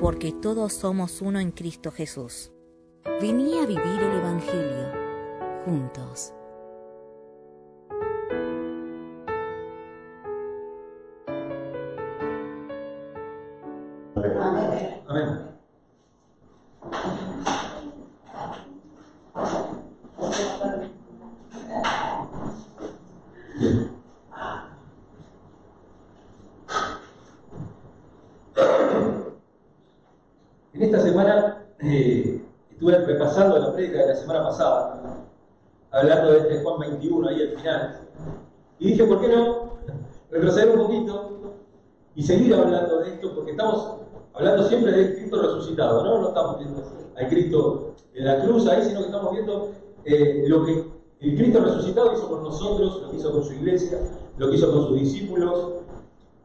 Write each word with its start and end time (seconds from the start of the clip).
Porque 0.00 0.32
todos 0.32 0.74
somos 0.74 1.22
uno 1.22 1.40
en 1.40 1.50
Cristo 1.52 1.90
Jesús. 1.90 2.52
Vení 3.20 3.58
a 3.58 3.66
vivir 3.66 4.02
el 4.02 4.18
Evangelio 4.18 4.92
juntos. 5.64 6.35
Hablando 36.06 36.32
de 36.32 36.38
este 36.38 36.62
Juan 36.62 36.78
21 36.80 37.28
ahí 37.28 37.42
al 37.42 37.58
final, 37.58 38.00
y 38.78 38.90
dije, 38.90 39.04
¿por 39.04 39.20
qué 39.20 39.28
no 39.28 39.78
retroceder 40.30 40.70
un 40.70 40.86
poquito 40.86 41.30
y 42.14 42.22
seguir 42.22 42.54
hablando 42.54 43.00
de 43.00 43.14
esto? 43.14 43.34
Porque 43.34 43.52
estamos 43.52 43.96
hablando 44.34 44.68
siempre 44.68 44.92
de 44.92 45.14
Cristo 45.16 45.42
resucitado, 45.42 46.04
¿no? 46.04 46.18
No 46.20 46.28
estamos 46.28 46.58
viendo 46.58 46.82
al 47.16 47.28
Cristo 47.28 47.94
en 48.14 48.24
la 48.24 48.44
cruz 48.44 48.66
ahí, 48.68 48.84
sino 48.84 49.00
que 49.00 49.06
estamos 49.06 49.32
viendo 49.32 49.70
eh, 50.04 50.44
lo 50.46 50.64
que 50.64 50.84
el 51.20 51.36
Cristo 51.36 51.60
resucitado 51.60 52.12
hizo 52.12 52.28
con 52.28 52.42
nosotros, 52.42 53.02
lo 53.02 53.10
que 53.10 53.16
hizo 53.16 53.32
con 53.32 53.42
su 53.42 53.52
iglesia, 53.54 53.98
lo 54.36 54.50
que 54.50 54.56
hizo 54.56 54.70
con 54.70 54.86
sus 54.88 55.00
discípulos. 55.00 55.72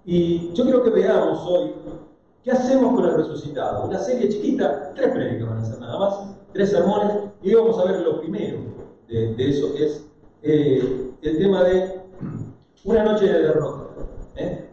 Y 0.05 0.53
yo 0.53 0.63
quiero 0.63 0.83
que 0.83 0.89
veamos 0.89 1.45
hoy 1.45 1.73
qué 2.43 2.51
hacemos 2.51 2.95
con 2.95 3.05
el 3.05 3.15
resucitado. 3.15 3.85
Una 3.85 3.99
serie 3.99 4.29
chiquita, 4.29 4.93
tres 4.95 5.11
prédicas 5.11 5.49
van 5.49 5.57
a 5.59 5.65
ser 5.65 5.79
nada 5.79 5.99
más, 5.99 6.15
tres 6.53 6.71
sermones, 6.71 7.11
y 7.43 7.53
hoy 7.53 7.61
vamos 7.61 7.79
a 7.79 7.91
ver 7.91 8.01
lo 8.01 8.19
primero 8.21 8.70
de, 9.11 9.49
eso, 9.49 9.73
es 9.75 10.07
eh, 10.41 11.11
el 11.21 11.37
tema 11.37 11.63
de 11.63 12.01
una 12.85 13.03
noche 13.03 13.25
de 13.25 13.39
derrota. 13.39 13.89
¿eh? 14.37 14.69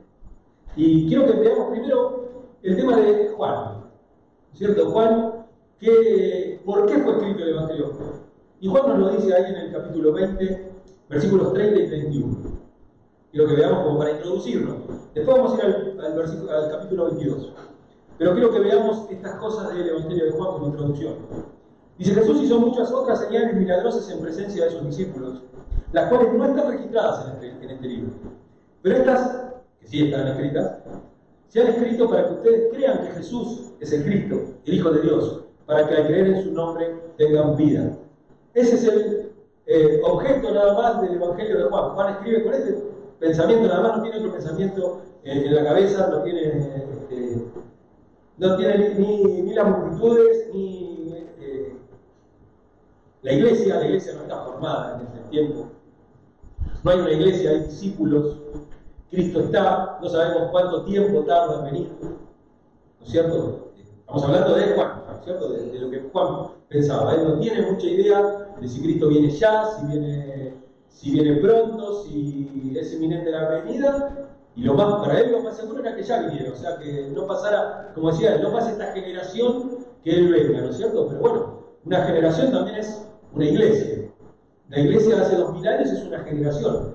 Y 0.76 1.08
quiero 1.08 1.26
que 1.26 1.32
veamos 1.32 1.70
primero 1.70 2.28
el 2.62 2.76
tema 2.76 2.96
de 2.96 3.28
Juan, 3.36 3.84
¿cierto? 4.54 4.90
Juan, 4.90 5.46
que, 5.80 6.60
¿por 6.64 6.86
qué 6.86 6.98
fue 6.98 7.12
escrito 7.12 7.42
el 7.42 7.50
Evangelio? 7.50 7.92
Y 8.60 8.68
Juan 8.68 8.88
nos 8.88 8.98
lo 8.98 9.08
dice 9.10 9.34
ahí 9.34 9.52
en 9.52 9.56
el 9.56 9.72
capítulo 9.72 10.12
20, 10.12 10.72
versículos 11.08 11.52
30 11.52 11.80
y 11.80 11.88
31. 11.88 12.36
Quiero 13.32 13.48
que 13.48 13.54
veamos 13.54 13.84
como 13.84 13.98
para 13.98 14.12
introducirnos. 14.12 14.76
Después 15.14 15.36
vamos 15.36 15.52
a 15.52 15.56
ir 15.56 15.98
al, 16.00 16.48
al 16.48 16.70
capítulo 16.70 17.04
22. 17.06 17.52
Pero 18.18 18.32
quiero 18.32 18.52
que 18.52 18.60
veamos 18.60 19.06
estas 19.10 19.34
cosas 19.38 19.74
del 19.74 19.88
Evangelio 19.88 20.24
de 20.24 20.30
Juan 20.32 20.52
como 20.52 20.66
introducción. 20.66 21.14
Dice, 21.98 22.14
Jesús 22.14 22.42
hizo 22.42 22.60
muchas 22.60 22.92
otras 22.92 23.20
señales 23.20 23.56
milagrosas 23.56 24.08
en 24.10 24.20
presencia 24.20 24.64
de 24.64 24.70
sus 24.70 24.86
discípulos, 24.86 25.42
las 25.92 26.08
cuales 26.08 26.32
no 26.32 26.44
están 26.44 26.70
registradas 26.70 27.26
en 27.26 27.32
este, 27.32 27.64
en 27.64 27.70
este 27.70 27.88
libro. 27.88 28.10
Pero 28.82 28.96
estas, 28.96 29.52
que 29.80 29.88
sí 29.88 30.04
están 30.04 30.28
escritas, 30.28 30.78
se 31.48 31.60
han 31.60 31.66
escrito 31.68 32.08
para 32.08 32.28
que 32.28 32.34
ustedes 32.34 32.72
crean 32.72 33.02
que 33.02 33.12
Jesús 33.14 33.72
es 33.80 33.92
el 33.92 34.04
Cristo, 34.04 34.40
el 34.64 34.74
Hijo 34.74 34.90
de 34.90 35.02
Dios, 35.02 35.44
para 35.66 35.88
que 35.88 35.94
al 35.94 36.06
creer 36.06 36.26
en 36.28 36.44
su 36.44 36.52
nombre 36.52 36.94
tengan 37.16 37.56
vida. 37.56 37.98
Ese 38.54 38.74
es 38.76 38.84
el 38.84 39.32
eh, 39.66 40.00
objeto 40.04 40.52
nada 40.52 40.74
más 40.74 41.02
del 41.02 41.14
Evangelio 41.14 41.58
de 41.58 41.64
Juan. 41.64 41.90
Juan 41.90 42.14
escribe 42.14 42.44
con 42.44 42.54
este 42.54 42.74
pensamiento, 43.18 43.66
nada 43.66 43.80
más 43.80 43.96
no 43.96 44.02
tiene 44.02 44.18
otro 44.18 44.32
pensamiento 44.32 45.02
eh, 45.24 45.42
en 45.46 45.54
la 45.54 45.64
cabeza, 45.64 46.08
no 46.10 46.22
tiene, 46.22 46.40
eh, 47.10 47.42
no 48.38 48.56
tiene 48.56 48.94
ni, 48.94 49.42
ni, 49.42 49.54
las 49.54 49.68
multitudes, 49.68 50.48
ni 50.54 50.87
la 53.28 53.34
iglesia, 53.34 53.76
la 53.76 53.84
iglesia 53.84 54.14
no 54.14 54.22
está 54.22 54.42
formada 54.42 54.96
en 54.96 55.06
ese 55.06 55.28
tiempo. 55.28 55.66
No 56.82 56.90
hay 56.90 56.98
una 56.98 57.12
iglesia, 57.12 57.50
hay 57.50 57.60
discípulos. 57.60 58.38
Cristo 59.10 59.40
está, 59.40 59.98
no 60.00 60.08
sabemos 60.08 60.50
cuánto 60.50 60.84
tiempo 60.84 61.20
tarda 61.24 61.58
en 61.58 61.64
venir. 61.64 61.92
¿No 62.00 63.04
es 63.04 63.10
cierto? 63.10 63.70
Estamos 64.00 64.24
hablando 64.24 64.54
de 64.54 64.74
Juan, 64.74 65.02
¿no 65.06 65.18
es 65.18 65.24
cierto? 65.24 65.48
De, 65.50 65.78
lo 65.78 65.90
que 65.90 66.08
Juan 66.10 66.46
pensaba. 66.68 67.14
Él 67.16 67.28
no 67.28 67.38
tiene 67.38 67.70
mucha 67.70 67.86
idea 67.86 68.48
de 68.58 68.66
si 68.66 68.80
Cristo 68.80 69.08
viene 69.08 69.28
ya, 69.28 69.64
si 69.78 69.86
viene, 69.86 70.54
si 70.88 71.10
viene 71.10 71.36
pronto, 71.36 72.04
si 72.04 72.74
es 72.80 72.94
inminente 72.94 73.30
la 73.30 73.48
venida. 73.50 74.30
Y 74.56 74.62
lo 74.62 74.72
más, 74.72 75.06
para 75.06 75.20
él 75.20 75.32
lo 75.32 75.42
más 75.42 75.58
seguro 75.58 75.80
era 75.80 75.94
que 75.94 76.02
ya 76.02 76.22
viniera, 76.22 76.50
o 76.50 76.56
sea, 76.56 76.78
que 76.78 77.10
no 77.14 77.26
pasara, 77.26 77.92
como 77.94 78.10
decía, 78.10 78.38
no 78.38 78.50
pase 78.50 78.72
esta 78.72 78.92
generación 78.92 79.86
que 80.02 80.12
él 80.12 80.32
venga, 80.32 80.62
¿no 80.62 80.70
es 80.70 80.78
cierto? 80.78 81.06
Pero 81.08 81.20
bueno, 81.20 81.58
una 81.84 82.04
generación 82.04 82.50
también 82.52 82.78
es 82.78 83.08
una 83.32 83.44
iglesia. 83.44 84.10
La 84.68 84.80
iglesia 84.80 85.20
hace 85.20 85.36
dos 85.36 85.54
mil 85.54 85.66
años 85.66 85.90
es 85.90 86.04
una 86.04 86.20
generación. 86.20 86.94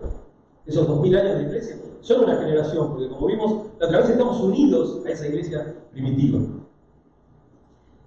Esos 0.66 0.88
dos 0.88 1.02
mil 1.02 1.16
años 1.16 1.38
de 1.38 1.44
iglesia 1.44 1.78
son 2.02 2.26
una 2.26 2.36
generación, 2.36 2.90
porque 2.92 3.10
como 3.10 3.28
vimos, 3.28 3.68
la 3.80 3.88
otra 3.88 4.02
estamos 4.02 4.40
unidos 4.42 5.02
a 5.06 5.10
esa 5.10 5.28
iglesia 5.28 5.74
primitiva. 5.92 6.40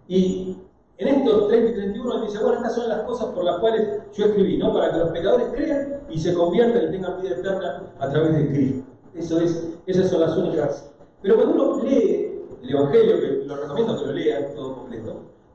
Y 0.09 0.57
en 0.99 1.09
estos 1.09 1.49
30 1.49 1.71
y 1.71 1.75
31 1.75 2.15
él 2.15 2.23
dice, 2.27 2.39
bueno, 2.43 2.57
estas 2.59 2.75
son 2.75 2.89
las 2.89 3.03
cosas 3.03 3.27
por 3.35 3.45
las 3.45 3.59
cuales 3.59 4.03
yo 4.15 4.27
escribí, 4.27 4.59
¿no? 4.59 4.73
Para 4.73 4.93
que 4.93 4.99
los 4.99 5.11
pecadores 5.11 5.49
crean 5.55 6.01
y 6.09 6.19
se 6.19 6.35
conviertan 6.35 6.85
y 6.85 6.91
tengan 6.91 7.21
vida 7.21 7.37
eterna 7.37 7.93
a 7.99 8.11
través 8.11 8.37
de 8.37 8.49
Cristo. 8.49 8.85
Eso 9.15 9.41
es, 9.41 9.69
esas 9.87 10.11
son 10.11 10.21
las 10.21 10.37
únicas. 10.37 10.91
Pero 11.23 11.37
cuando 11.37 11.55
uno 11.55 11.83
lee 11.83 12.43
el 12.63 12.71
Evangelio, 12.71 13.21
que 13.21 13.45
lo 13.47 13.57
recomiendo 13.57 13.99
que 13.99 14.07
lo 14.07 14.13
lean 14.13 14.55
todo 14.55 14.86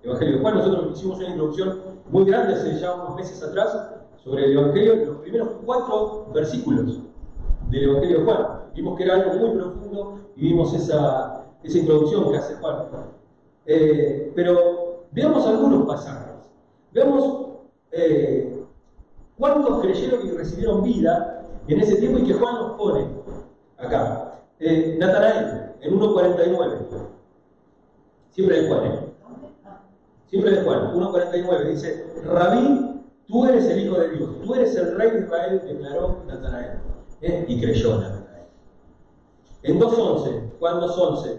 el 0.03 0.09
Evangelio 0.09 0.35
de 0.35 0.41
Juan, 0.41 0.55
nosotros 0.55 0.97
hicimos 0.97 1.17
una 1.19 1.29
introducción 1.29 1.79
muy 2.09 2.25
grande 2.25 2.55
hace 2.55 2.79
ya 2.79 2.95
unos 2.95 3.15
meses 3.15 3.41
atrás 3.43 3.89
sobre 4.23 4.45
el 4.45 4.57
Evangelio, 4.57 4.95
los 5.05 5.17
primeros 5.17 5.49
cuatro 5.63 6.27
versículos 6.33 7.01
del 7.69 7.83
Evangelio 7.83 8.19
de 8.19 8.25
Juan. 8.25 8.47
Vimos 8.73 8.97
que 8.97 9.03
era 9.03 9.15
algo 9.15 9.33
muy 9.33 9.57
profundo 9.57 10.19
y 10.35 10.49
vimos 10.49 10.73
esa, 10.73 11.45
esa 11.63 11.77
introducción 11.77 12.31
que 12.31 12.37
hace 12.37 12.55
Juan. 12.55 12.87
Eh, 13.65 14.31
pero 14.35 15.05
veamos 15.11 15.45
algunos 15.45 15.85
pasajes. 15.85 16.49
Veamos 16.93 17.47
eh, 17.91 18.63
cuántos 19.37 19.81
creyeron 19.81 20.25
y 20.25 20.31
recibieron 20.31 20.83
vida 20.83 21.47
en 21.67 21.79
ese 21.79 21.97
tiempo 21.97 22.19
y 22.19 22.23
que 22.23 22.33
Juan 22.33 22.55
nos 22.55 22.71
pone 22.71 23.05
acá. 23.77 24.39
Eh, 24.59 24.97
Natanael, 24.99 25.73
en 25.81 25.99
1.49. 25.99 26.77
Siempre 28.31 28.61
de 28.61 28.67
Juan. 28.67 29.10
Siempre 30.31 30.51
de 30.51 30.63
Juan, 30.63 30.93
1.49. 30.93 31.69
Dice, 31.71 32.05
Rabí, 32.23 33.01
tú 33.27 33.45
eres 33.45 33.65
el 33.65 33.85
Hijo 33.85 33.99
de 33.99 34.11
Dios, 34.11 34.29
tú 34.43 34.55
eres 34.55 34.75
el 34.77 34.97
Rey 34.97 35.11
de 35.11 35.19
Israel, 35.19 35.61
declaró 35.67 36.23
Natanael. 36.25 36.79
¿eh? 37.21 37.45
Y 37.49 37.59
creyó 37.59 37.99
Natanael. 37.99 38.45
En 39.63 39.79
2.11, 39.79 40.41
Juan 40.57 40.79
2.11, 40.79 41.37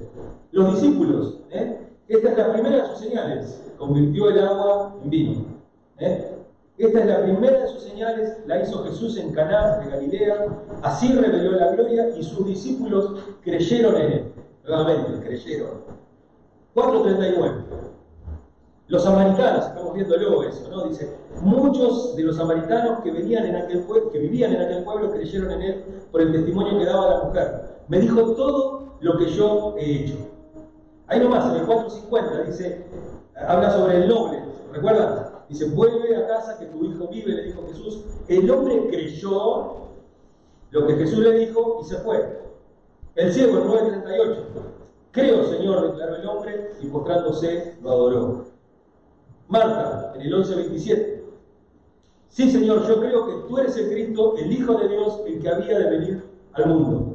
los 0.53 0.75
discípulos, 0.75 1.39
¿eh? 1.51 1.79
Esta 2.09 2.33
es 2.33 2.37
la 2.37 2.53
primera 2.53 2.77
de 2.83 2.89
sus 2.89 2.99
señales. 2.99 3.63
Convirtió 3.79 4.29
el 4.29 4.39
agua 4.41 4.95
en 5.03 5.09
vino. 5.09 5.45
¿eh? 5.99 6.29
Esta 6.77 7.01
es 7.01 7.07
la 7.07 7.23
primera 7.23 7.61
de 7.61 7.69
sus 7.69 7.83
señales. 7.85 8.37
La 8.47 8.63
hizo 8.63 8.85
Jesús 8.85 9.17
en 9.17 9.33
Caná 9.33 9.79
de 9.79 9.91
Galilea. 9.91 10.65
Así 10.83 11.11
reveló 11.15 11.53
la 11.53 11.71
gloria 11.71 12.11
y 12.15 12.23
sus 12.23 12.47
discípulos 12.47 13.15
creyeron 13.43 13.97
en 13.97 14.13
él. 14.13 14.33
Nuevamente, 14.65 15.27
creyeron. 15.27 15.81
4.39. 16.75 17.65
Los 18.93 19.05
samaritanos, 19.05 19.69
estamos 19.69 19.95
viéndolo 19.95 20.43
eso, 20.43 20.69
¿no? 20.69 20.87
Dice, 20.87 21.17
muchos 21.41 22.15
de 22.15 22.25
los 22.25 22.37
samaritanos 22.37 23.01
que, 23.01 23.11
venían 23.11 23.47
en 23.47 23.57
aquel 23.57 23.87
que 24.13 24.19
vivían 24.19 24.53
en 24.53 24.61
aquel 24.61 24.85
pueblo 24.85 25.11
creyeron 25.11 25.51
en 25.51 25.63
él 25.63 25.85
por 26.13 26.21
el 26.21 26.31
testimonio 26.31 26.79
que 26.79 26.85
daba 26.85 27.09
la 27.09 27.25
mujer. 27.25 27.79
Me 27.89 28.01
dijo 28.01 28.21
todo 28.35 28.99
lo 29.01 29.17
que 29.17 29.31
yo 29.31 29.77
he 29.79 30.03
hecho. 30.03 30.17
Ahí 31.07 31.21
nomás, 31.21 31.55
en 31.55 31.63
el 31.63 31.67
4.50, 31.67 32.45
dice, 32.45 32.85
habla 33.35 33.71
sobre 33.71 33.97
el 33.97 34.09
noble, 34.11 34.43
¿recuerdan? 34.75 35.27
Dice, 35.49 35.71
vuelve 35.71 36.15
a 36.15 36.27
casa 36.27 36.59
que 36.59 36.67
tu 36.67 36.85
hijo 36.85 37.09
vive, 37.09 37.33
le 37.33 37.45
dijo 37.45 37.67
Jesús. 37.69 38.05
El 38.29 38.51
hombre 38.51 38.89
creyó 38.91 39.89
lo 40.71 40.87
que 40.87 40.97
Jesús 40.97 41.21
le 41.21 41.33
dijo 41.39 41.79
y 41.81 41.89
se 41.89 41.97
fue. 41.97 42.43
El 43.15 43.33
ciego, 43.33 43.57
el 43.57 43.65
9.38, 44.05 44.37
Creo, 45.13 45.45
Señor, 45.45 45.93
declaró 45.93 46.17
el 46.17 46.27
hombre, 46.27 46.71
y 46.83 46.87
postrándose 46.89 47.79
lo 47.81 47.91
adoró. 47.91 48.52
Marta, 49.49 50.13
en 50.15 50.21
el 50.23 50.33
11.27. 50.35 51.23
Sí, 52.29 52.51
Señor, 52.51 52.87
yo 52.89 53.01
creo 53.01 53.27
que 53.27 53.49
tú 53.49 53.59
eres 53.59 53.77
el 53.77 53.91
Cristo, 53.91 54.35
el 54.39 54.51
Hijo 54.51 54.75
de 54.75 54.89
Dios, 54.89 55.21
el 55.27 55.43
que 55.43 55.49
había 55.49 55.79
de 55.79 55.91
venir 55.91 56.25
al 56.55 56.67
mundo. 56.67 57.15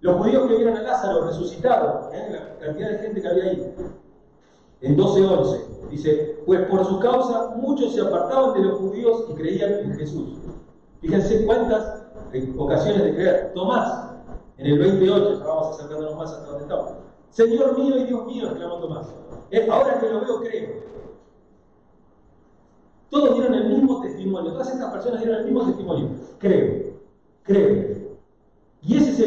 Los 0.00 0.16
judíos 0.16 0.48
que 0.48 0.56
vieron 0.56 0.76
a 0.76 0.82
Lázaro 0.82 1.26
resucitado, 1.26 2.10
¿eh? 2.12 2.26
la 2.30 2.58
cantidad 2.58 2.90
de 2.90 2.98
gente 2.98 3.22
que 3.22 3.28
había 3.28 3.44
ahí, 3.44 3.74
en 4.80 4.96
12.11, 4.98 5.88
dice, 5.90 6.42
pues 6.44 6.60
por 6.68 6.84
su 6.84 6.98
causa 6.98 7.54
muchos 7.54 7.94
se 7.94 8.00
apartaban 8.00 8.54
de 8.54 8.68
los 8.68 8.80
judíos 8.80 9.26
y 9.30 9.34
creían 9.34 9.74
en 9.74 9.94
Jesús. 9.96 10.38
Fíjense 11.00 11.46
cuántas 11.46 12.02
ocasiones 12.56 13.04
de 13.04 13.14
creer. 13.14 13.52
Tomás, 13.54 14.10
en 14.58 14.66
el 14.66 14.78
28, 14.80 15.38
ya 15.38 15.44
vamos 15.44 15.78
acercándonos 15.78 16.16
más 16.16 16.32
hasta 16.32 16.46
donde 16.46 16.62
estamos. 16.64 16.92
Señor 17.30 17.78
mío 17.78 17.96
y 17.96 18.04
Dios 18.04 18.26
mío, 18.26 18.46
exclamó 18.48 18.78
Tomás. 18.78 19.06
Ahora 19.70 20.00
que 20.00 20.08
lo 20.08 20.20
veo, 20.20 20.40
creo. 20.40 20.81
Todos 23.12 23.34
dieron 23.34 23.52
el 23.52 23.68
mismo 23.68 24.00
testimonio, 24.00 24.52
todas 24.52 24.72
estas 24.72 24.90
personas 24.90 25.20
dieron 25.20 25.40
el 25.40 25.44
mismo 25.44 25.66
testimonio. 25.66 26.08
Creo, 26.38 26.94
creo. 27.42 27.96
Y 28.80 28.96
ese 28.96 29.10
es 29.10 29.18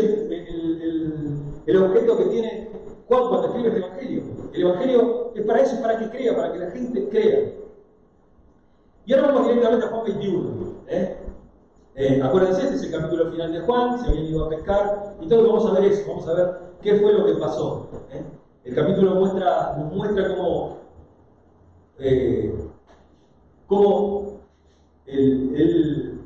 el, 1.67 1.77
objeto 1.77 2.17
que 2.17 2.25
tiene 2.25 2.71
Juan 3.07 3.29
cuando 3.29 3.47
escribe 3.47 3.69
el 3.69 3.83
Evangelio. 3.83 4.23
El 4.53 4.61
Evangelio 4.61 5.31
es 5.35 5.45
para 5.45 5.61
eso, 5.61 5.79
para 5.83 5.99
que 5.99 6.09
crea, 6.09 6.35
para 6.35 6.51
que 6.51 6.57
la 6.57 6.71
gente 6.71 7.09
crea. 7.09 7.51
Y 9.05 9.13
ahora 9.13 9.27
vamos 9.27 9.47
directamente 9.49 9.85
a 9.85 9.89
Juan 9.89 10.03
21. 10.03 10.73
¿eh? 10.87 11.17
Eh, 11.93 12.21
acuérdense, 12.23 12.63
este 12.63 12.75
es 12.77 12.83
el 12.85 12.91
capítulo 12.91 13.31
final 13.31 13.53
de 13.53 13.59
Juan, 13.59 13.99
se 13.99 14.09
habían 14.09 14.25
ido 14.25 14.45
a 14.45 14.49
pescar, 14.49 15.15
y 15.21 15.27
todos 15.27 15.47
vamos 15.47 15.65
a 15.67 15.79
ver 15.79 15.91
eso, 15.91 16.09
vamos 16.09 16.27
a 16.27 16.33
ver 16.33 16.55
qué 16.81 16.95
fue 16.95 17.13
lo 17.13 17.23
que 17.27 17.33
pasó. 17.33 17.87
¿eh? 18.11 18.23
El 18.63 18.73
capítulo 18.73 19.13
muestra, 19.13 19.75
nos 19.77 19.93
muestra 19.93 20.35
cómo, 20.35 20.77
cómo 23.67 24.41
él, 25.05 26.21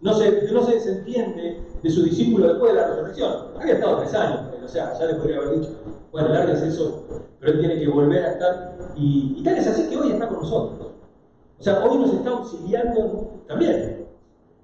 no, 0.00 0.14
se, 0.14 0.52
no 0.52 0.62
se 0.62 0.74
desentiende 0.74 1.62
de 1.82 1.90
su 1.90 2.02
discípulo 2.04 2.48
después 2.48 2.72
de 2.72 2.80
la 2.80 2.88
resurrección. 2.88 3.32
Había 3.58 3.74
estado 3.74 3.98
tres 3.98 4.14
años, 4.14 4.40
o 4.62 4.68
sea, 4.68 4.98
ya 4.98 5.06
le 5.06 5.14
podría 5.14 5.38
haber 5.38 5.60
dicho, 5.60 5.70
bueno, 6.12 6.34
es 6.34 6.62
eso, 6.62 7.04
pero 7.40 7.52
él 7.52 7.60
tiene 7.60 7.80
que 7.80 7.88
volver 7.88 8.24
a 8.24 8.32
estar, 8.32 8.78
y, 8.96 9.36
y 9.38 9.42
tal 9.42 9.56
es 9.56 9.66
así 9.66 9.88
que 9.88 9.96
hoy 9.96 10.12
está 10.12 10.28
con 10.28 10.38
nosotros. 10.38 10.88
O 11.58 11.62
sea, 11.62 11.84
hoy 11.84 11.98
nos 11.98 12.12
está 12.12 12.30
auxiliando 12.30 13.30
también. 13.46 14.06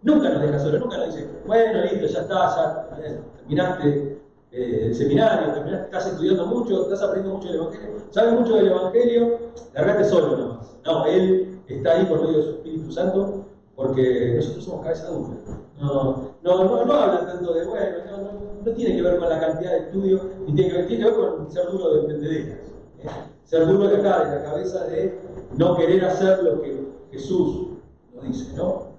Nunca 0.03 0.31
nos 0.31 0.43
deja 0.43 0.59
solos, 0.59 0.81
nunca 0.81 0.97
nos 0.99 1.15
dice, 1.15 1.29
bueno, 1.47 1.83
listo, 1.83 2.07
ya 2.07 2.21
está, 2.21 2.57
ya 2.57 3.29
terminaste 3.37 4.20
eh, 4.53 4.87
el 4.87 4.95
seminario, 4.95 5.55
estás 5.55 6.07
estudiando 6.07 6.47
mucho, 6.47 6.83
estás 6.83 7.03
aprendiendo 7.03 7.39
mucho 7.39 7.49
del 7.49 7.61
Evangelio, 7.61 7.89
sabes 8.11 8.33
mucho 8.33 8.57
del 8.57 8.69
Evangelio, 8.69 9.39
largate 9.75 10.05
solo 10.05 10.37
nomás. 10.37 10.77
No, 10.85 11.07
Él 11.07 11.61
está 11.69 11.93
ahí 11.93 12.07
por 12.07 12.23
medio 12.23 12.39
de 12.39 12.43
su 12.43 12.51
Espíritu 12.51 12.93
Santo 12.93 13.45
porque 13.77 14.35
nosotros 14.37 14.65
somos 14.65 14.85
cabeza 14.85 15.09
dura. 15.09 15.37
No, 15.79 16.35
no, 16.43 16.65
no, 16.65 16.85
no 16.85 16.93
habla 16.93 17.27
tanto 17.27 17.55
de, 17.55 17.65
bueno, 17.65 17.97
no, 18.11 18.63
no, 18.65 18.73
tiene 18.73 18.97
que 18.97 19.03
ver 19.03 19.19
con 19.19 19.29
la 19.29 19.41
cantidad 19.41 19.71
de 19.71 19.79
estudios, 19.79 20.23
ni 20.47 20.55
tiene 20.55 20.71
que 20.71 20.77
ver, 20.77 20.87
tiene 20.89 21.05
que 21.05 21.11
ver 21.11 21.21
con 21.21 21.51
ser 21.51 21.71
duro 21.71 21.95
de 21.95 22.09
pendederas. 22.09 22.59
¿eh? 22.99 23.09
Ser 23.45 23.67
duro 23.67 23.89
de 23.89 23.97
acá, 23.97 24.25
de 24.25 24.37
la 24.37 24.45
cabeza 24.45 24.85
de 24.87 25.19
no 25.57 25.77
querer 25.77 26.05
hacer 26.05 26.43
lo 26.43 26.61
que 26.61 26.87
Jesús 27.13 27.69
nos 28.15 28.25
dice, 28.25 28.55
¿no? 28.57 28.91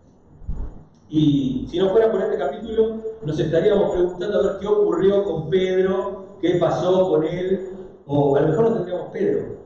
Y 1.10 1.68
si 1.70 1.78
no 1.78 1.90
fuera 1.90 2.12
por 2.12 2.22
este 2.22 2.38
capítulo, 2.38 3.02
nos 3.24 3.40
estaríamos 3.40 3.92
preguntando 3.92 4.40
a 4.40 4.44
ver 4.44 4.60
qué 4.60 4.68
ocurrió 4.68 5.24
con 5.24 5.50
Pedro, 5.50 6.38
qué 6.42 6.56
pasó 6.56 7.10
con 7.10 7.24
él, 7.24 7.70
o 8.08 8.36
a 8.36 8.42
lo 8.42 8.48
mejor 8.48 8.70
no 8.70 8.76
tendríamos 8.76 9.12
Pedro. 9.12 9.62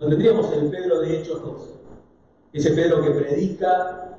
No 0.00 0.08
tendríamos 0.08 0.52
el 0.52 0.70
Pedro 0.70 1.00
de 1.00 1.20
Hechos 1.20 1.42
2. 1.42 1.74
Ese 2.52 2.70
Pedro 2.72 3.02
que 3.02 3.10
predica 3.10 4.18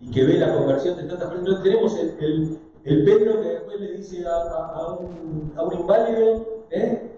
y 0.00 0.10
que 0.10 0.24
ve 0.24 0.38
la 0.38 0.54
conversión 0.54 0.96
de 0.96 1.04
tantas 1.04 1.28
personas. 1.28 1.58
No 1.58 1.62
tenemos 1.62 1.98
el, 1.98 2.58
Pedro 2.84 3.40
que 3.40 3.48
después 3.48 3.80
le 3.80 3.92
dice 3.92 4.24
a, 4.26 4.92
un, 4.94 5.52
a 5.56 5.62
un, 5.62 5.80
inválido, 5.80 6.64
¿eh? 6.70 7.10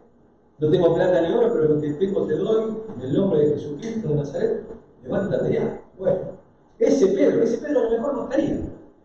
no 0.58 0.70
tengo 0.70 0.94
plata 0.94 1.20
ni 1.22 1.34
oro, 1.34 1.52
pero 1.52 1.74
lo 1.74 1.80
que 1.80 1.92
tengo 1.94 2.26
te 2.26 2.34
doy, 2.34 2.76
en 2.96 3.02
el 3.02 3.14
nombre 3.14 3.40
de 3.40 3.54
Jesucristo 3.54 4.08
de 4.08 4.14
Nazaret, 4.14 4.64
levántate 5.02 5.52
ya. 5.52 5.82
Bueno, 5.98 6.18
ese 6.78 7.08
Pedro, 7.08 7.42
ese 7.42 7.58
Pedro 7.58 7.80
a 7.80 7.84
lo 7.84 7.90
mejor 7.90 8.14
no 8.14 8.22
estaría. 8.24 8.60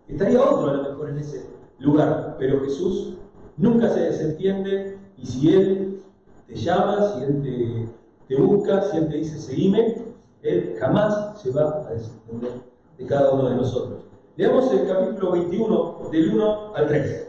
Estaría 0.07 0.41
otro 0.41 0.69
a 0.69 0.73
lo 0.73 0.83
mejor 0.83 1.09
en 1.09 1.19
ese 1.19 1.45
lugar. 1.79 2.35
Pero 2.39 2.61
Jesús 2.61 3.15
nunca 3.57 3.89
se 3.89 4.01
desentiende 4.01 4.97
y 5.17 5.25
si 5.25 5.53
Él 5.53 6.03
te 6.47 6.55
llama, 6.55 7.13
si 7.13 7.23
Él 7.23 7.89
te, 8.27 8.35
busca, 8.35 8.81
si 8.83 8.97
Él 8.97 9.09
te 9.09 9.17
dice 9.17 9.39
seguime, 9.39 9.97
Él 10.41 10.75
jamás 10.79 11.41
se 11.41 11.51
va 11.51 11.85
a 11.88 11.94
desentender 11.94 12.51
de 12.97 13.05
cada 13.05 13.31
uno 13.31 13.50
de 13.50 13.55
nosotros. 13.55 14.03
Leamos 14.35 14.71
el 14.73 14.88
capítulo 14.88 15.31
21 15.31 16.09
del 16.11 16.33
1 16.33 16.75
al 16.75 16.88
3. 16.88 17.27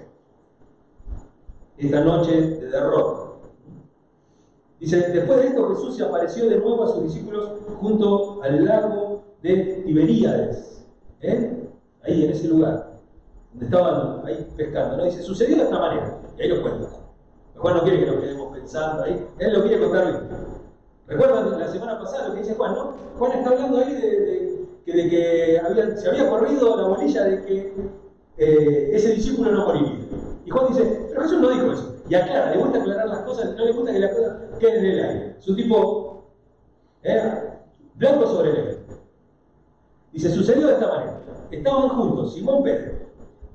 Esta 1.77 2.01
noche 2.01 2.41
de 2.41 2.71
derrota. 2.71 3.33
Dice, 4.81 4.97
después 5.13 5.39
de 5.39 5.47
esto 5.49 5.69
Jesús 5.75 5.97
se 5.97 6.05
apareció 6.05 6.49
de 6.49 6.59
nuevo 6.59 6.85
a 6.85 6.89
sus 6.89 7.05
discípulos 7.05 7.51
junto 7.81 8.43
al 8.43 8.65
lago 8.65 9.23
de 9.43 9.83
Tiberíades, 9.85 10.85
¿eh? 11.21 11.64
Ahí 12.07 12.25
en 12.25 12.31
ese 12.31 12.49
lugar, 12.49 12.99
donde 13.53 13.67
estaban 13.67 14.27
ahí 14.27 14.47
pescando. 14.57 14.97
¿no? 14.97 15.05
Dice, 15.05 15.23
sucedió 15.23 15.57
de 15.57 15.63
esta 15.63 15.79
manera, 15.79 16.19
y 16.39 16.43
ahí 16.43 16.49
lo 16.49 16.63
cuenta. 16.63 16.89
Juan 17.57 17.77
no 17.77 17.83
quiere 17.83 18.01
que 18.01 18.07
lo 18.07 18.21
quedemos 18.21 18.53
pensando 18.53 19.05
ahí, 19.05 19.27
él 19.39 19.53
lo 19.53 19.63
quiere 19.63 19.81
contar 19.81 20.07
bien. 20.07 20.29
¿Recuerdan 21.07 21.59
la 21.59 21.69
semana 21.69 21.99
pasada 21.99 22.29
lo 22.29 22.35
que 22.35 22.41
dice 22.41 22.55
Juan, 22.55 22.75
no? 22.75 22.95
Juan 23.19 23.33
está 23.33 23.51
hablando 23.51 23.79
ahí 23.79 23.93
de, 23.95 24.67
que 24.85 25.61
se 25.97 26.09
había 26.09 26.29
corrido 26.29 26.77
la 26.77 26.89
bolilla 26.89 27.25
de 27.25 27.45
que 27.45 27.75
eh, 28.39 28.91
ese 28.93 29.13
discípulo 29.13 29.53
no 29.53 29.67
moriría. 29.67 29.99
Y 30.45 30.51
Juan 30.51 30.67
dice, 30.69 31.07
pero 31.09 31.23
Jesús 31.23 31.41
no 31.41 31.51
dijo 31.51 31.73
eso. 31.73 31.95
Y 32.09 32.15
aclara, 32.15 32.51
le 32.51 32.59
gusta 32.59 32.79
aclarar 32.81 33.09
las 33.09 33.21
cosas, 33.21 33.55
no 33.55 33.65
le 33.65 33.73
gusta 33.73 33.93
que 33.93 33.99
las 33.99 34.15
cosas 34.15 34.37
queden 34.59 34.85
en 34.85 34.91
el 34.91 35.05
aire. 35.05 35.37
Es 35.39 35.49
un 35.49 35.57
tipo 35.57 36.25
¿eh? 37.03 37.33
blanco 37.95 38.27
sobre 38.27 38.53
negro. 38.53 38.74
Dice, 40.15 40.31
sucedió 40.31 40.69
de 40.69 40.75
esta 40.75 40.87
manera. 40.87 41.21
Estaban 41.51 41.89
juntos 41.89 42.35
Simón 42.35 42.63
Pedro, 42.63 42.93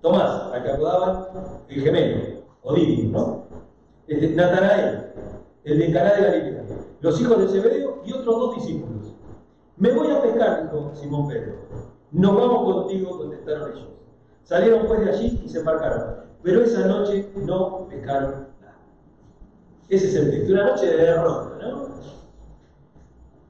Tomás, 0.01 0.51
al 0.53 0.61
que 0.61 0.71
apodaban 0.71 1.27
el 1.69 1.81
gemelo, 1.81 2.41
o 2.63 2.73
Didi, 2.73 3.07
¿no? 3.07 3.45
Este, 4.07 4.27
Natanael, 4.35 5.13
el 5.63 5.79
de 5.79 5.93
Caná 5.93 6.15
de 6.15 6.21
Galilea, 6.21 6.63
los 6.99 7.21
hijos 7.21 7.39
de 7.39 7.47
Zebedeo 7.47 8.01
y 8.05 8.11
otros 8.11 8.39
dos 8.39 8.55
discípulos. 8.55 9.13
Me 9.77 9.93
voy 9.93 10.11
a 10.11 10.21
pescar, 10.21 10.63
dijo 10.63 10.91
Simón 10.95 11.29
Pedro. 11.29 11.53
Nos 12.11 12.35
vamos 12.35 12.73
contigo, 12.73 13.17
contestaron 13.17 13.71
ellos. 13.71 13.87
Salieron 14.43 14.85
pues 14.85 14.99
de 14.99 15.11
allí 15.11 15.41
y 15.45 15.47
se 15.47 15.59
embarcaron. 15.59 16.25
Pero 16.43 16.61
esa 16.61 16.87
noche 16.87 17.31
no 17.35 17.87
pescaron 17.87 18.47
nada. 18.59 18.77
Ese 19.87 20.07
es 20.07 20.15
el 20.15 20.31
texto, 20.31 20.51
una 20.51 20.71
noche 20.71 20.87
de 20.87 20.97
derrota, 20.97 21.57
¿no? 21.61 21.87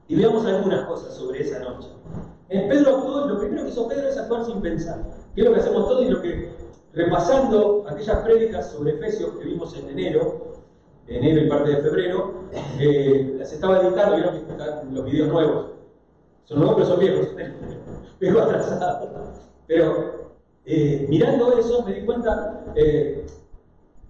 Y 0.06 0.14
veamos 0.14 0.46
algunas 0.46 0.84
cosas 0.86 1.14
sobre 1.14 1.40
esa 1.40 1.58
noche. 1.58 1.88
En 2.50 2.68
Pedro 2.68 2.96
actuó, 2.96 3.26
lo 3.26 3.38
primero 3.38 3.62
que 3.62 3.70
hizo 3.70 3.86
Pedro 3.86 4.08
es 4.08 4.18
actuar 4.18 4.44
sin 4.44 4.60
pensar, 4.60 5.04
que 5.34 5.40
es 5.40 5.46
lo 5.46 5.54
que 5.54 5.60
hacemos 5.60 5.88
todos 5.88 6.04
y 6.04 6.08
lo 6.08 6.20
que, 6.20 6.50
repasando 6.92 7.84
aquellas 7.88 8.18
prédicas 8.24 8.72
sobre 8.72 8.94
Efesios 8.94 9.36
que 9.38 9.44
vimos 9.44 9.76
en 9.76 9.88
enero, 9.88 10.56
enero 11.06 11.42
y 11.42 11.48
parte 11.48 11.70
de 11.70 11.76
febrero, 11.76 12.34
eh, 12.80 13.36
las 13.38 13.52
estaba 13.52 13.80
editando, 13.80 14.16
vieron 14.16 14.44
que 14.44 14.50
están 14.50 14.94
los 14.94 15.04
videos 15.04 15.28
nuevos. 15.28 15.66
Son 16.44 16.58
nuevos, 16.58 16.74
pero 16.74 16.88
son 16.88 16.98
viejos, 16.98 17.28
viejos 18.20 18.42
atrasados. 18.42 19.10
Pero 19.68 20.32
eh, 20.64 21.06
mirando 21.08 21.56
eso 21.56 21.84
me 21.84 21.92
di 21.94 22.04
cuenta, 22.04 22.64
eh, 22.74 23.26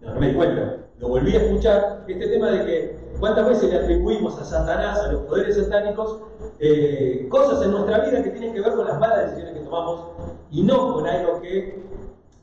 no, 0.00 0.14
no 0.14 0.20
me 0.20 0.28
di 0.28 0.34
cuenta, 0.34 0.78
lo 0.98 1.08
volví 1.08 1.36
a 1.36 1.42
escuchar, 1.42 2.04
este 2.08 2.26
tema 2.26 2.50
de 2.50 2.64
que 2.64 2.99
cuántas 3.18 3.48
veces 3.48 3.70
le 3.70 3.78
atribuimos 3.78 4.38
a 4.38 4.44
Satanás, 4.44 5.00
a 5.00 5.12
los 5.12 5.22
poderes 5.22 5.56
satánicos, 5.56 6.20
eh, 6.58 7.26
cosas 7.30 7.62
en 7.62 7.72
nuestra 7.72 8.00
vida 8.00 8.22
que 8.22 8.30
tienen 8.30 8.52
que 8.52 8.60
ver 8.60 8.74
con 8.74 8.86
las 8.86 8.98
malas 8.98 9.30
decisiones 9.30 9.54
que 9.54 9.64
tomamos 9.64 10.06
y 10.50 10.62
no 10.62 10.94
con 10.94 11.06
algo 11.06 11.40
que 11.40 11.82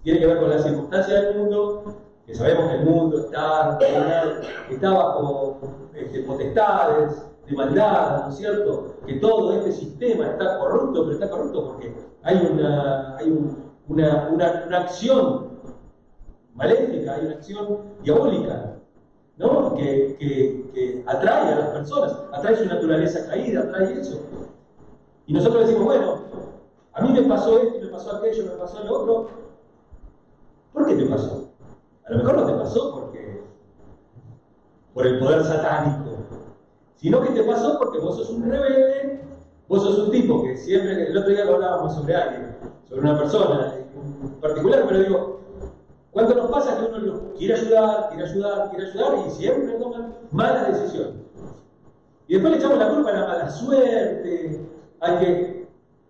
tiene 0.04 0.20
que 0.20 0.28
ver 0.28 0.40
con 0.40 0.50
las 0.50 0.64
circunstancias 0.64 1.22
del 1.22 1.38
mundo, 1.38 1.84
que 2.26 2.36
sabemos 2.36 2.70
que 2.70 2.78
el 2.78 2.86
mundo 2.86 3.20
está, 3.20 3.78
está 4.70 4.90
bajo 4.92 5.60
este, 5.94 6.22
potestades 6.22 7.24
de 7.48 7.56
maldad, 7.56 8.24
¿no 8.24 8.30
es 8.30 8.38
cierto? 8.38 8.96
Que 9.06 9.14
todo 9.16 9.54
este 9.54 9.72
sistema 9.72 10.28
está 10.28 10.60
corrupto, 10.60 11.04
pero 11.04 11.14
está 11.14 11.30
corrupto 11.30 11.66
porque 11.66 11.96
hay 12.24 12.50
una, 12.52 13.16
hay 13.18 13.52
una, 13.88 14.30
una 14.34 14.78
acción 14.78 15.60
maléfica, 16.56 17.16
hay 17.16 17.26
una 17.26 17.36
acción 17.36 17.80
diabólica 18.04 18.77
¿no? 19.38 19.76
Que, 19.76 20.18
que, 20.20 21.04
atrae 21.08 21.54
a 21.54 21.60
las 21.60 21.70
personas, 21.70 22.18
atrae 22.34 22.56
su 22.56 22.66
naturaleza 22.66 23.28
caída, 23.28 23.62
atrae 23.62 24.00
eso. 24.00 24.22
Y 25.26 25.34
nosotros 25.34 25.68
decimos, 25.68 25.86
bueno, 25.86 26.22
a 26.94 27.02
mí 27.02 27.14
me 27.14 27.24
pasó 27.24 27.60
esto, 27.60 27.80
me 27.80 27.88
pasó 27.88 28.18
aquello, 28.18 28.46
me 28.46 28.52
pasó 28.52 28.84
lo 28.84 29.02
otro. 29.02 29.30
¿Por 30.74 30.88
qué 30.88 30.96
te 30.96 31.06
pasó? 31.06 31.50
A 32.06 32.12
lo 32.12 32.18
mejor 32.18 32.38
no 32.38 32.46
te 32.46 32.54
pasó 32.54 32.94
porque 32.94 33.44
por 34.94 35.06
el 35.06 35.20
poder 35.20 35.44
satánico, 35.44 36.18
sino 36.96 37.22
que 37.22 37.30
te 37.30 37.44
pasó 37.44 37.78
porque 37.78 38.00
vos 38.00 38.16
sos 38.16 38.30
un 38.32 38.50
rebelde, 38.50 39.22
vos 39.68 39.84
sos 39.84 40.00
un 40.00 40.12
tipo 40.12 40.44
que 40.44 40.58
siempre, 40.58 41.10
el 41.10 41.18
otro 41.18 41.30
día 41.30 41.44
hablábamos 41.44 41.94
sobre 41.94 42.16
alguien, 42.16 42.56
sobre 42.88 43.02
una 43.02 43.18
persona 43.18 43.76
en 44.24 44.42
particular, 44.42 44.86
pero 44.88 45.00
digo, 45.00 45.40
cuando 46.18 46.34
nos 46.34 46.50
pasa 46.50 46.80
que 46.80 46.86
uno 46.86 47.22
quiere 47.38 47.54
ayudar, 47.54 48.10
quiere 48.10 48.24
ayudar, 48.24 48.70
quiere 48.72 48.90
ayudar 48.90 49.28
y 49.28 49.30
siempre 49.30 49.74
toman 49.74 50.16
malas 50.32 50.82
decisiones? 50.82 51.14
Y 52.28 52.34
después 52.34 52.54
le 52.54 52.58
echamos 52.58 52.80
la 52.80 52.90
culpa 52.90 53.12
a 53.12 53.14
la 53.14 53.28
mala 53.28 53.50
suerte, 53.52 54.66
al 55.00 55.20
que. 55.20 55.68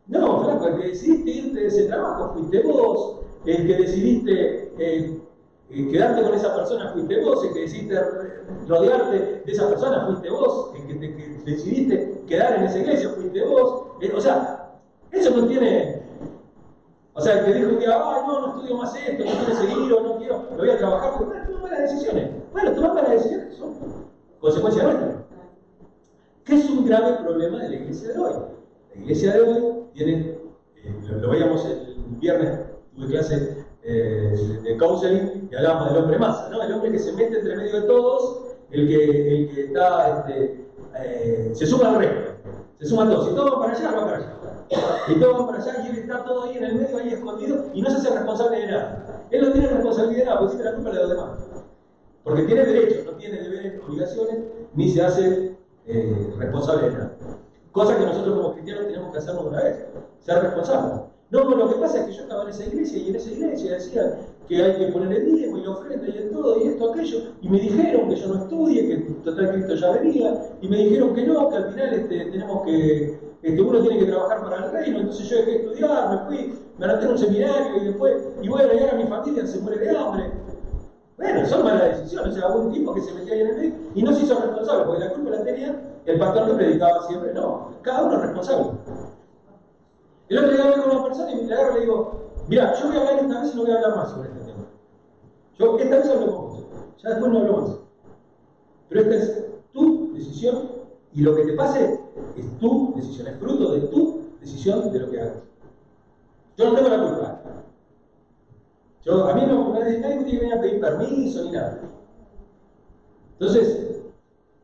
No, 0.07 0.45
flaco, 0.45 0.67
el 0.67 0.77
que 0.77 0.87
decidiste 0.87 1.29
irte 1.29 1.59
de 1.59 1.67
ese 1.67 1.83
trabajo 1.87 2.35
fuiste 2.35 2.61
vos, 2.61 3.19
el 3.45 3.67
que 3.67 3.75
decidiste 3.75 4.71
eh, 4.77 5.21
eh, 5.71 5.89
quedarte 5.91 6.23
con 6.23 6.33
esa 6.33 6.55
persona 6.55 6.93
fuiste 6.93 7.21
vos, 7.25 7.43
el 7.43 7.53
que 7.53 7.59
decidiste 7.59 7.99
rodearte 8.65 9.41
de 9.45 9.51
esa 9.51 9.67
persona 9.67 10.05
fuiste 10.05 10.29
vos, 10.29 10.71
el 10.77 10.87
que, 10.87 10.93
te, 10.93 11.51
decidiste 11.51 12.23
quedar 12.27 12.59
en 12.59 12.63
esa 12.63 12.79
iglesia 12.79 13.09
fuiste 13.09 13.43
vos. 13.43 13.87
Eh, 13.99 14.13
o 14.15 14.21
sea, 14.21 14.79
eso 15.11 15.35
no 15.35 15.47
tiene. 15.47 16.06
O 17.17 17.21
sea, 17.21 17.39
el 17.39 17.45
que 17.45 17.53
dijo 17.55 17.69
un 17.71 17.79
día, 17.79 17.99
ay, 17.99 18.21
no, 18.27 18.41
no 18.41 18.47
estudio 18.49 18.77
más 18.77 18.95
esto, 18.95 19.25
no 19.25 19.31
quiero 19.31 19.59
seguir 19.59 19.93
o 19.93 20.01
no 20.03 20.17
quiero, 20.19 20.43
lo 20.51 20.57
voy 20.57 20.69
a 20.69 20.77
trabajar, 20.77 21.13
porque 21.17 21.33
bueno, 21.33 21.47
tomas 21.47 21.61
malas 21.63 21.79
decisiones. 21.79 22.29
Bueno, 22.51 22.71
tomar 22.73 22.93
malas 22.93 23.11
decisiones 23.11 23.55
son 23.55 23.73
consecuencias 24.39 24.85
nuestras. 24.85 25.15
¿Qué 26.43 26.55
es 26.55 26.69
un 26.69 26.85
grave 26.85 27.13
problema 27.23 27.57
de 27.63 27.69
la 27.69 27.75
iglesia 27.75 28.09
de 28.09 28.19
hoy? 28.19 28.33
La 28.93 29.01
iglesia 29.01 29.33
de 29.33 29.41
hoy 29.41 29.83
tiene, 29.95 30.37
eh, 30.75 30.95
lo, 31.19 31.29
veíamos 31.31 31.65
el 31.65 31.95
viernes, 32.19 32.59
tuve 32.95 33.07
clase 33.07 33.65
eh, 33.81 34.59
de 34.61 34.77
counseling 34.77 35.49
y 35.51 35.55
hablábamos 35.55 35.93
del 35.93 36.03
hombre 36.03 36.19
masa, 36.19 36.49
¿no? 36.49 36.61
El 36.61 36.71
hombre 36.71 36.91
que 36.91 36.99
se 36.99 37.13
mete 37.13 37.39
entre 37.39 37.55
medio 37.57 37.81
de 37.81 37.87
todos, 37.87 38.57
el 38.69 38.87
que, 38.87 39.33
el 39.33 39.55
que 39.55 39.61
está, 39.65 40.19
este, 40.19 40.67
eh, 40.99 41.51
se 41.51 41.65
suma 41.65 41.89
al 41.89 41.97
resto, 41.97 42.33
se 42.79 42.85
suma 42.85 43.05
a 43.05 43.09
todos. 43.09 43.29
Si 43.29 43.33
todo 43.33 43.53
va 43.53 43.61
para 43.61 43.73
allá, 43.73 43.91
va 43.91 44.05
para 44.05 44.17
allá. 44.17 44.46
Y 45.07 45.19
todo 45.19 45.33
va 45.33 45.47
para 45.47 45.63
allá 45.63 45.83
y 45.83 45.87
él 45.89 45.97
está 45.99 46.23
todo 46.25 46.43
ahí 46.43 46.57
en 46.57 46.63
el 46.65 46.75
medio, 46.75 46.97
ahí 46.97 47.13
escondido 47.13 47.65
y 47.73 47.81
no 47.81 47.89
se 47.89 47.97
hace 47.97 48.09
responsable 48.09 48.59
de 48.59 48.67
nada. 48.67 49.25
Él 49.31 49.41
no 49.41 49.51
tiene 49.51 49.67
responsabilidad 49.67 50.19
de 50.19 50.25
nada, 50.25 50.39
porque 50.39 50.63
la 50.63 50.75
culpa 50.75 50.89
de 50.89 50.95
los 50.95 51.09
demás. 51.09 51.29
Porque 52.23 52.43
tiene 52.43 52.65
derechos, 52.65 53.05
no 53.05 53.11
tiene 53.13 53.41
deberes, 53.41 53.81
obligaciones, 53.87 54.39
ni 54.73 54.89
se 54.89 55.01
hace 55.01 55.55
eh, 55.85 56.33
responsable 56.37 56.89
de 56.89 56.93
nada. 56.93 57.17
Cosa 57.71 57.97
que 57.97 58.05
nosotros 58.05 58.35
como 58.35 58.53
cristianos 58.53 58.87
tenemos 58.87 59.11
que 59.11 59.17
hacernos 59.19 59.45
una 59.45 59.63
vez, 59.63 59.85
ser 60.19 60.41
responsables. 60.41 61.01
No, 61.29 61.43
lo 61.43 61.69
que 61.69 61.75
pasa 61.75 61.99
es 61.99 62.05
que 62.05 62.13
yo 62.13 62.21
estaba 62.21 62.43
en 62.43 62.49
esa 62.49 62.65
iglesia 62.65 62.99
y 62.99 63.09
en 63.09 63.15
esa 63.17 63.31
iglesia 63.31 63.73
decían 63.73 64.13
que 64.47 64.63
hay 64.63 64.77
que 64.77 64.87
poner 64.93 65.11
el 65.11 65.25
diezmo 65.25 65.57
y 65.57 65.61
la 65.61 65.71
ofrenda 65.71 66.07
y 66.07 66.17
el 66.17 66.31
todo 66.31 66.59
y 66.59 66.67
esto, 66.67 66.91
aquello, 66.91 67.17
y 67.41 67.49
me 67.49 67.59
dijeron 67.59 68.09
que 68.09 68.15
yo 68.15 68.27
no 68.27 68.43
estudie, 68.43 68.87
que 68.87 68.95
total 69.25 69.51
Cristo 69.51 69.75
ya 69.75 69.91
venía, 69.91 70.41
y 70.61 70.69
me 70.69 70.77
dijeron 70.77 71.13
que 71.13 71.27
no, 71.27 71.49
que 71.49 71.55
al 71.57 71.71
final 71.73 71.93
este, 71.93 72.25
tenemos 72.31 72.65
que, 72.65 73.19
este, 73.41 73.61
uno 73.61 73.79
tiene 73.81 73.99
que 73.99 74.05
trabajar 74.05 74.41
para 74.41 74.65
el 74.65 74.71
reino, 74.71 74.99
entonces 74.99 75.29
yo 75.29 75.37
dejé 75.37 75.51
de 75.51 75.57
estudiar, 75.57 76.09
me 76.09 76.17
fui, 76.27 76.59
me 76.77 76.85
anoté 76.85 77.05
en 77.05 77.11
un 77.11 77.17
seminario 77.17 77.77
y 77.77 77.85
después, 77.85 78.27
y 78.41 78.49
bueno, 78.49 78.73
y 78.73 78.79
ahora 78.79 78.93
mi 78.93 79.03
familia 79.03 79.45
se 79.45 79.59
muere 79.59 79.79
de 79.79 79.97
hambre. 79.97 80.31
Bueno, 81.17 81.45
son 81.47 81.63
malas 81.63 81.97
decisiones. 81.97 82.35
O 82.35 82.39
sea, 82.39 82.47
un 82.49 82.71
tipo 82.71 82.93
que 82.93 83.01
se 83.01 83.13
metía 83.13 83.33
ahí 83.33 83.41
en 83.41 83.47
el 83.47 83.55
medio 83.55 83.73
y 83.95 84.03
no 84.03 84.13
se 84.13 84.23
hizo 84.23 84.39
responsable, 84.39 84.85
porque 84.85 85.03
la 85.03 85.13
culpa 85.13 85.29
la 85.31 85.43
tenía 85.43 85.81
el 86.05 86.19
pastor 86.19 86.47
que 86.47 86.53
predicaba 86.53 87.07
siempre. 87.07 87.33
No, 87.33 87.71
cada 87.81 88.03
uno 88.03 88.15
es 88.15 88.21
responsable. 88.21 88.71
El 90.29 90.37
otro 90.37 90.51
día 90.51 90.63
hablé 90.63 90.83
con 90.83 90.91
una 90.91 91.03
persona 91.05 91.31
y 91.31 91.45
le 91.45 91.53
agarro 91.53 91.71
y 91.71 91.73
le 91.73 91.79
digo, 91.81 92.11
mira, 92.47 92.73
yo 92.73 92.87
voy 92.87 92.97
a 92.97 92.99
hablar 92.99 93.19
esta 93.19 93.41
vez 93.41 93.53
y 93.53 93.55
no 93.55 93.61
voy 93.63 93.71
a 93.71 93.75
hablar 93.75 93.95
más 93.95 94.09
sobre 94.11 94.29
este 94.29 94.39
tema. 94.39 94.65
Yo 95.57 95.79
esta 95.79 95.97
vez 95.97 96.09
hablo 96.09 96.25
con 96.27 96.49
vos, 96.49 96.65
ya 97.01 97.09
después 97.09 97.31
no 97.31 97.39
hablo 97.39 97.57
más. 97.57 97.77
Pero 98.89 99.01
esta 99.01 99.15
es 99.15 99.45
tu 99.71 100.13
decisión 100.13 100.76
y 101.13 101.21
lo 101.21 101.35
que 101.35 101.45
te 101.45 101.53
pase 101.53 101.99
es 102.37 102.59
tu 102.59 102.93
decisión, 102.95 103.27
es 103.27 103.37
fruto 103.37 103.73
de 103.73 103.81
tu 103.87 104.21
decisión 104.39 104.91
de 104.91 104.99
lo 104.99 105.09
que 105.09 105.21
hagas. 105.21 105.43
Yo 106.57 106.69
no 106.69 106.75
tengo 106.75 106.89
la 106.89 107.03
culpa. 107.03 107.41
A 109.29 109.33
mí 109.35 109.43
no, 109.47 109.73
nadie, 109.73 109.99
nadie 109.99 110.23
tiene 110.23 110.31
que 110.31 110.37
venir 110.39 110.53
a 110.53 110.61
pedir 110.61 110.81
permiso 110.81 111.45
ni 111.45 111.51
nada. 111.51 111.79
Entonces, 113.39 114.01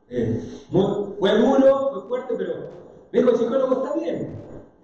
eh, 0.09 0.43
fue 0.69 1.37
duro, 1.39 1.91
fue 1.91 2.01
fuerte, 2.07 2.35
pero 2.37 2.53
me 3.11 3.19
dijo 3.19 3.31
el 3.31 3.37
psicólogo, 3.37 3.83
está 3.83 3.99
bien, 3.99 4.35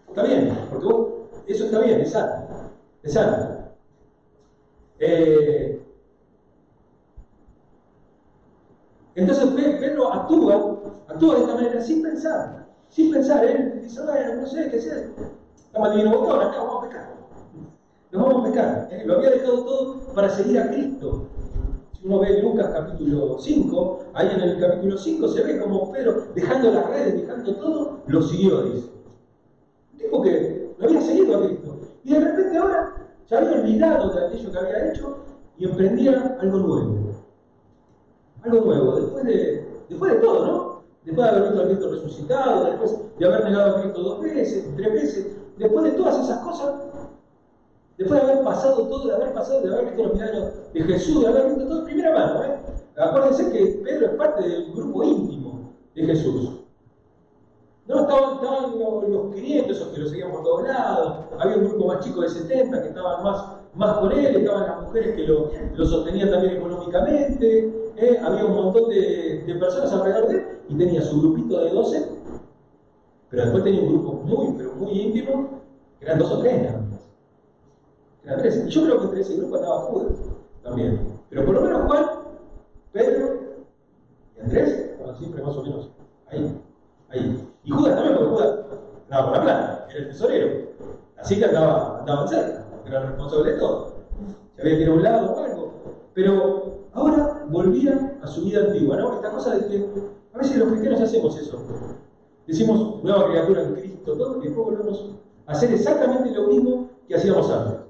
está 0.08 0.24
bien, 0.24 0.58
porque 0.70 0.86
vos, 0.86 1.08
eso 1.48 1.66
está 1.66 1.80
bien, 1.80 2.02
es 2.02 2.12
sano. 2.12 3.60
Eh, 5.00 5.69
entonces 9.20 9.46
Pedro 9.80 10.14
actúa, 10.14 10.80
actúa 11.08 11.36
de 11.36 11.42
esta 11.42 11.56
manera 11.56 11.82
sin 11.82 12.02
pensar, 12.02 12.68
sin 12.90 13.12
pensar, 13.12 13.46
él 13.46 13.82
dice, 13.84 14.02
bueno, 14.02 14.42
no 14.42 14.48
sé, 14.48 14.70
qué 14.70 14.80
sé, 14.80 15.10
estamos 15.56 15.92
divino 15.92 16.20
botón, 16.20 16.42
acá 16.42 16.58
vamos 16.60 16.84
a 16.84 16.88
pecar 16.88 17.20
nos 18.12 18.24
vamos 18.24 18.42
a 18.42 18.44
pescar. 18.46 18.88
¿eh? 18.92 19.04
Lo 19.06 19.18
había 19.18 19.32
dejado 19.32 19.64
todo 19.64 20.00
para 20.14 20.30
seguir 20.30 20.60
a 20.60 20.70
Cristo. 20.72 21.28
Si 21.94 22.08
uno 22.08 22.20
ve 22.20 22.42
Lucas 22.42 22.72
capítulo 22.74 23.38
5, 23.40 24.00
ahí 24.14 24.30
en 24.34 24.42
el 24.42 24.60
capítulo 24.60 24.98
5 24.98 25.28
se 25.28 25.44
ve 25.44 25.60
como 25.60 25.92
Pedro, 25.92 26.28
dejando 26.34 26.72
las 26.72 26.88
redes, 26.88 27.22
dejando 27.22 27.56
todo, 27.56 28.00
lo 28.08 28.22
siguió, 28.22 28.64
dice. 28.64 28.90
Dijo 29.94 30.22
que 30.22 30.74
lo 30.78 30.88
había 30.88 31.02
seguido 31.02 31.38
a 31.38 31.46
Cristo. 31.46 31.78
Y 32.04 32.14
de 32.14 32.20
repente 32.20 32.58
ahora 32.58 32.96
se 33.28 33.36
había 33.36 33.52
olvidado 33.52 34.14
de 34.14 34.26
aquello 34.26 34.52
que 34.52 34.58
había 34.58 34.92
hecho 34.92 35.18
y 35.58 35.66
emprendía 35.66 36.38
algo 36.40 36.58
nuevo. 36.58 37.09
Algo 38.44 38.66
nuevo, 38.66 38.96
después 38.96 39.24
de, 39.26 39.68
después 39.90 40.14
de 40.14 40.20
todo, 40.20 40.46
¿no? 40.46 40.84
Después 41.04 41.32
de 41.32 41.38
haber 41.38 41.50
visto 41.50 41.62
a 41.62 41.66
Cristo 41.66 41.92
resucitado, 41.92 42.66
después 42.66 42.98
de 43.18 43.26
haber 43.26 43.44
negado 43.46 43.76
a 43.78 43.82
Cristo 43.82 44.02
dos 44.02 44.22
veces, 44.22 44.66
tres 44.76 44.94
veces, 44.94 45.28
después 45.58 45.86
de 45.86 45.92
todas 45.92 46.24
esas 46.24 46.40
cosas, 46.40 46.74
Después 48.00 48.24
de 48.24 48.32
haber 48.32 48.46
pasado 48.46 48.88
todo, 48.88 49.08
de 49.10 49.14
haber 49.14 49.34
pasado, 49.34 49.62
de 49.62 49.74
haber 49.74 49.88
visto 49.88 50.04
los 50.04 50.14
milagros 50.14 50.54
de 50.74 50.82
Jesús, 50.84 51.22
de 51.22 51.28
haber 51.28 51.48
visto 51.48 51.68
todo 51.68 51.80
en 51.80 51.86
primera 51.86 52.14
mano. 52.14 52.44
¿eh? 52.46 52.58
Acuérdense 52.98 53.52
que 53.52 53.82
Pedro 53.84 54.06
es 54.06 54.12
parte 54.14 54.48
del 54.48 54.72
grupo 54.72 55.04
íntimo 55.04 55.74
de 55.94 56.06
Jesús. 56.06 56.62
No 57.88 58.00
estaban, 58.00 58.36
estaban 58.36 58.80
los, 58.80 59.10
los, 59.10 59.36
500, 59.36 59.76
esos 59.76 59.88
que 59.90 60.00
lo 60.00 60.08
seguían 60.08 60.32
por 60.32 60.44
todos 60.44 60.64
lados. 60.64 61.26
Había 61.40 61.58
un 61.58 61.68
grupo 61.68 61.88
más 61.88 62.00
chico 62.06 62.22
de 62.22 62.30
70 62.30 62.82
que 62.84 62.88
estaban 62.88 63.22
más, 63.22 63.46
más 63.76 63.98
con 63.98 64.14
él. 64.14 64.34
Estaban 64.34 64.68
las 64.68 64.82
mujeres 64.82 65.16
que 65.18 65.24
lo, 65.28 65.52
lo 65.76 65.86
sostenían 65.86 66.32
también 66.32 66.56
económicamente. 66.56 67.89
¿Eh? 68.00 68.20
Había 68.22 68.46
un 68.46 68.56
montón 68.56 68.90
de, 68.90 69.56
personas 69.60 69.92
alrededor 69.92 70.28
de 70.28 70.36
él 70.36 70.46
y 70.70 70.76
tenía 70.76 71.02
su 71.02 71.20
grupito 71.22 71.60
de 71.60 71.72
12. 71.72 72.10
Pero 73.30 73.44
después 73.44 73.64
tenía 73.64 73.82
un 73.82 73.90
grupo 73.90 74.14
muy, 74.24 74.56
pero 74.58 74.74
muy 74.74 74.92
íntimo, 74.92 75.62
que 76.00 76.06
eran 76.06 76.20
dos 76.20 76.32
o 76.32 76.40
tres 76.40 76.64
nada 76.64 76.90
y 78.26 78.70
yo 78.70 78.84
creo 78.84 79.00
que 79.00 79.06
entre 79.06 79.22
ese 79.22 79.38
grupo 79.38 79.56
estaba 79.56 79.82
Judas 79.82 80.14
también. 80.64 81.20
Pero 81.30 81.46
por 81.46 81.56
lo 81.56 81.62
menos 81.62 81.88
Juan, 81.88 82.06
Pedro 82.92 83.40
y 84.36 84.42
Andrés 84.42 84.70
estaban 84.70 85.18
siempre 85.18 85.44
más 85.44 85.58
o 85.58 85.64
menos 85.64 85.90
ahí. 86.28 86.62
ahí. 87.10 87.48
Y 87.64 87.72
Judas 87.72 87.96
también, 87.96 88.18
porque 88.18 88.32
Judas 88.32 88.60
andaba 89.06 89.26
por 89.28 89.38
la 89.38 89.44
plata, 89.44 89.88
era 89.90 90.00
el 90.00 90.08
tesorero. 90.08 90.70
Así 91.18 91.38
que 91.38 91.46
andaba, 91.46 92.00
andaba 92.00 92.28
cerca, 92.28 92.66
era 92.86 93.02
el 93.02 93.08
responsable 93.08 93.52
de 93.52 93.60
todo. 93.60 93.94
Se 94.56 94.62
había 94.62 94.78
tirado 94.78 94.94
a 94.94 94.98
un 94.98 95.04
lado 95.04 95.34
o 95.34 95.44
algo. 95.44 95.74
Pero 96.14 96.80
ahora 96.94 97.39
volvía 97.50 98.18
a 98.22 98.28
su 98.28 98.46
vida 98.46 98.62
antigua, 98.62 98.98
¿no? 98.98 99.14
Esta 99.16 99.32
cosa 99.32 99.56
de 99.56 99.68
que 99.68 99.86
a 100.34 100.38
veces 100.38 100.58
los 100.58 100.70
cristianos 100.70 101.02
hacemos 101.02 101.38
eso. 101.38 101.60
Decimos 102.48 103.04
nueva 103.04 103.28
criatura 103.28 103.64
en 103.64 103.76
Cristo, 103.76 104.18
todo, 104.18 104.40
y 104.40 104.48
después 104.48 104.66
volvemos 104.68 105.06
a 105.46 105.52
hacer 105.52 105.72
exactamente 105.72 106.32
lo 106.32 106.48
mismo 106.48 106.90
que 107.08 107.16
hacíamos 107.16 107.50
antes. 107.52 107.82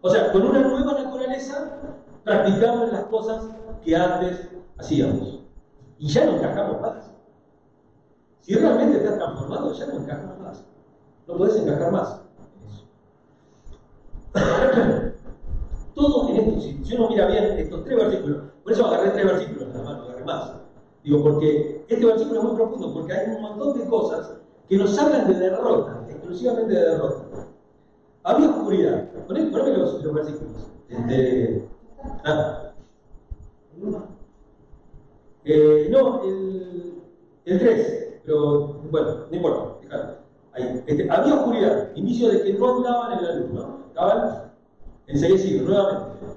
O 0.00 0.10
sea, 0.10 0.32
con 0.32 0.42
una 0.42 0.60
nueva 0.60 0.92
naturaleza 0.92 1.78
practicamos 2.24 2.92
las 2.92 3.04
cosas 3.04 3.44
que 3.84 3.96
antes 3.96 4.48
hacíamos. 4.78 5.40
Y 5.98 6.08
ya 6.08 6.26
no 6.26 6.36
encajamos 6.36 6.80
más. 6.80 7.10
Si 8.40 8.54
realmente 8.54 8.98
estás 8.98 9.16
transformado, 9.16 9.72
ya 9.72 9.86
no 9.86 9.94
encajas 9.94 10.38
más. 10.40 10.64
No 11.26 11.36
puedes 11.36 11.56
encajar 11.56 11.92
más 11.92 12.20
en 16.28 16.36
eso. 16.36 16.53
Si 16.82 16.94
uno 16.96 17.08
mira 17.08 17.26
bien 17.26 17.44
estos 17.58 17.84
tres 17.84 17.96
versículos, 17.96 18.42
por 18.62 18.72
eso 18.72 18.86
agarré 18.86 19.10
tres 19.10 19.26
versículos 19.26 19.68
nada 19.68 19.84
más, 19.84 19.98
no 19.98 20.04
agarré 20.04 20.24
más. 20.24 20.52
Digo, 21.02 21.22
porque 21.22 21.84
este 21.88 22.06
versículo 22.06 22.40
es 22.40 22.44
muy 22.46 22.56
profundo, 22.56 22.94
porque 22.94 23.12
hay 23.12 23.36
un 23.36 23.42
montón 23.42 23.78
de 23.78 23.86
cosas 23.86 24.36
que 24.68 24.78
nos 24.78 24.98
hablan 24.98 25.28
de 25.28 25.34
derrota, 25.34 26.06
exclusivamente 26.08 26.74
de 26.74 26.80
derrota. 26.80 27.46
Había 28.22 28.48
oscuridad. 28.48 29.10
Poneme, 29.26 29.50
los, 29.76 30.02
los, 30.02 30.14
versículos. 30.14 30.70
Este, 30.88 31.68
ah. 32.24 32.72
eh, 35.44 35.88
no, 35.90 36.24
el, 36.24 37.02
el 37.44 37.58
3, 37.58 38.20
pero 38.24 38.66
bueno, 38.90 39.26
no 39.30 39.36
importa, 39.36 39.76
fíjate. 39.82 40.14
Ahí. 40.54 40.82
Este, 40.86 41.10
había 41.10 41.34
oscuridad, 41.34 41.90
inicio 41.96 42.30
de 42.30 42.42
que 42.42 42.54
no 42.54 42.76
andaban 42.78 43.18
en 43.18 43.24
la 43.24 43.34
luz, 43.34 43.50
¿no? 43.50 43.80
Estaban 43.88 44.52
enseguecidos, 45.06 45.68
nuevamente. 45.68 46.33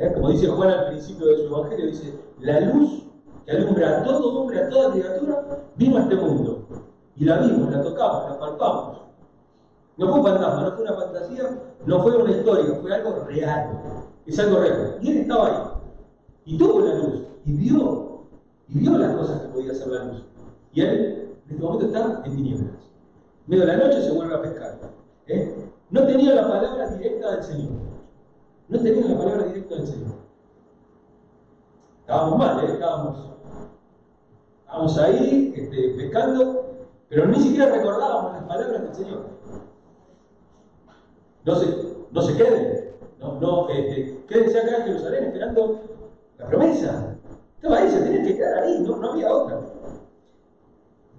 ¿Eh? 0.00 0.10
Como 0.14 0.30
dice 0.30 0.48
Juan 0.48 0.70
al 0.70 0.86
principio 0.86 1.26
de 1.26 1.36
su 1.36 1.46
evangelio, 1.46 1.86
dice, 1.86 2.18
la 2.40 2.60
luz 2.60 3.04
que 3.44 3.52
alumbra 3.52 3.98
a 3.98 4.02
todo 4.02 4.40
hombre, 4.40 4.58
a 4.58 4.68
toda 4.70 4.92
criatura, 4.92 5.64
vino 5.76 5.98
a 5.98 6.00
este 6.00 6.16
mundo. 6.16 6.66
Y 7.16 7.26
la 7.26 7.38
vimos, 7.40 7.70
la 7.70 7.82
tocamos, 7.82 8.30
la 8.30 8.40
palpamos. 8.40 8.98
No 9.98 10.08
fue 10.08 10.20
un 10.20 10.26
fantasma, 10.26 10.62
no 10.62 10.72
fue 10.72 10.82
una 10.84 10.94
fantasía, 10.94 11.50
no 11.84 12.02
fue 12.02 12.16
una 12.16 12.30
historia, 12.30 12.74
fue 12.80 12.94
algo 12.94 13.24
real. 13.26 13.78
Es 14.24 14.38
algo 14.38 14.60
real. 14.60 14.98
Y 15.02 15.10
él 15.10 15.18
estaba 15.18 15.46
ahí. 15.46 15.70
Y 16.46 16.56
tuvo 16.56 16.80
la 16.80 16.94
luz. 16.94 17.22
Y 17.44 17.52
vio. 17.52 18.22
Y 18.68 18.78
vio 18.78 18.96
las 18.96 19.14
cosas 19.16 19.42
que 19.42 19.48
podía 19.48 19.72
hacer 19.72 19.88
la 19.88 20.04
luz. 20.04 20.24
Y 20.72 20.80
él, 20.80 21.34
en 21.46 21.50
este 21.50 21.62
momento, 21.62 21.86
está 21.86 22.22
en 22.24 22.36
tinieblas. 22.36 22.72
Medio 23.46 23.66
de 23.66 23.76
la 23.76 23.84
noche 23.84 24.00
se 24.00 24.12
vuelve 24.12 24.34
a 24.34 24.40
pescar. 24.40 24.78
¿eh? 25.26 25.54
No 25.90 26.06
tenía 26.06 26.36
la 26.36 26.48
palabra 26.48 26.88
directa 26.92 27.32
del 27.32 27.44
Señor. 27.44 27.89
No 28.70 28.78
tenía 28.78 29.04
la 29.04 29.18
palabra 29.18 29.44
directa 29.46 29.74
del 29.74 29.86
Señor. 29.86 30.12
Estábamos 32.02 32.38
mal, 32.38 32.64
¿eh? 32.64 32.72
estábamos, 32.72 33.18
estábamos 34.60 34.98
ahí 34.98 35.52
este, 35.56 35.88
pescando, 35.96 36.86
pero 37.08 37.26
ni 37.26 37.40
siquiera 37.40 37.72
recordábamos 37.72 38.32
las 38.34 38.44
palabras 38.44 38.82
del 38.82 38.94
Señor. 38.94 39.26
No 41.44 41.54
se, 41.56 41.66
no 42.12 42.22
se 42.22 42.36
queden, 42.36 42.94
no, 43.18 43.40
no, 43.40 43.68
este, 43.70 44.24
quédense 44.28 44.60
acá 44.60 44.76
en 44.76 44.84
Jerusalén 44.84 45.24
esperando 45.24 45.80
la 46.38 46.46
promesa. 46.46 47.16
Estaba 47.56 47.78
ahí, 47.78 47.90
se 47.90 48.02
tenían 48.02 48.24
que 48.24 48.36
quedar 48.36 48.62
ahí, 48.62 48.80
no, 48.82 48.96
no 48.96 49.12
había 49.12 49.34
otra. 49.34 49.60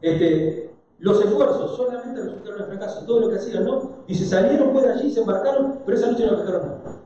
Este, 0.01 0.73
los 0.99 1.21
esfuerzos 1.21 1.75
solamente 1.75 2.21
resultaron 2.21 2.61
en 2.61 2.67
fracaso, 2.67 3.05
todo 3.05 3.19
lo 3.19 3.29
que 3.29 3.35
hacían, 3.35 3.65
¿no? 3.65 4.03
Y 4.07 4.15
se 4.15 4.25
salieron 4.25 4.71
pues 4.71 4.85
de 4.85 4.93
allí, 4.93 5.11
se 5.11 5.19
embarcaron, 5.19 5.79
pero 5.85 5.97
esa 5.97 6.11
noche 6.11 6.27
no 6.27 6.37
pescaron 6.37 6.67
nada. 6.67 7.00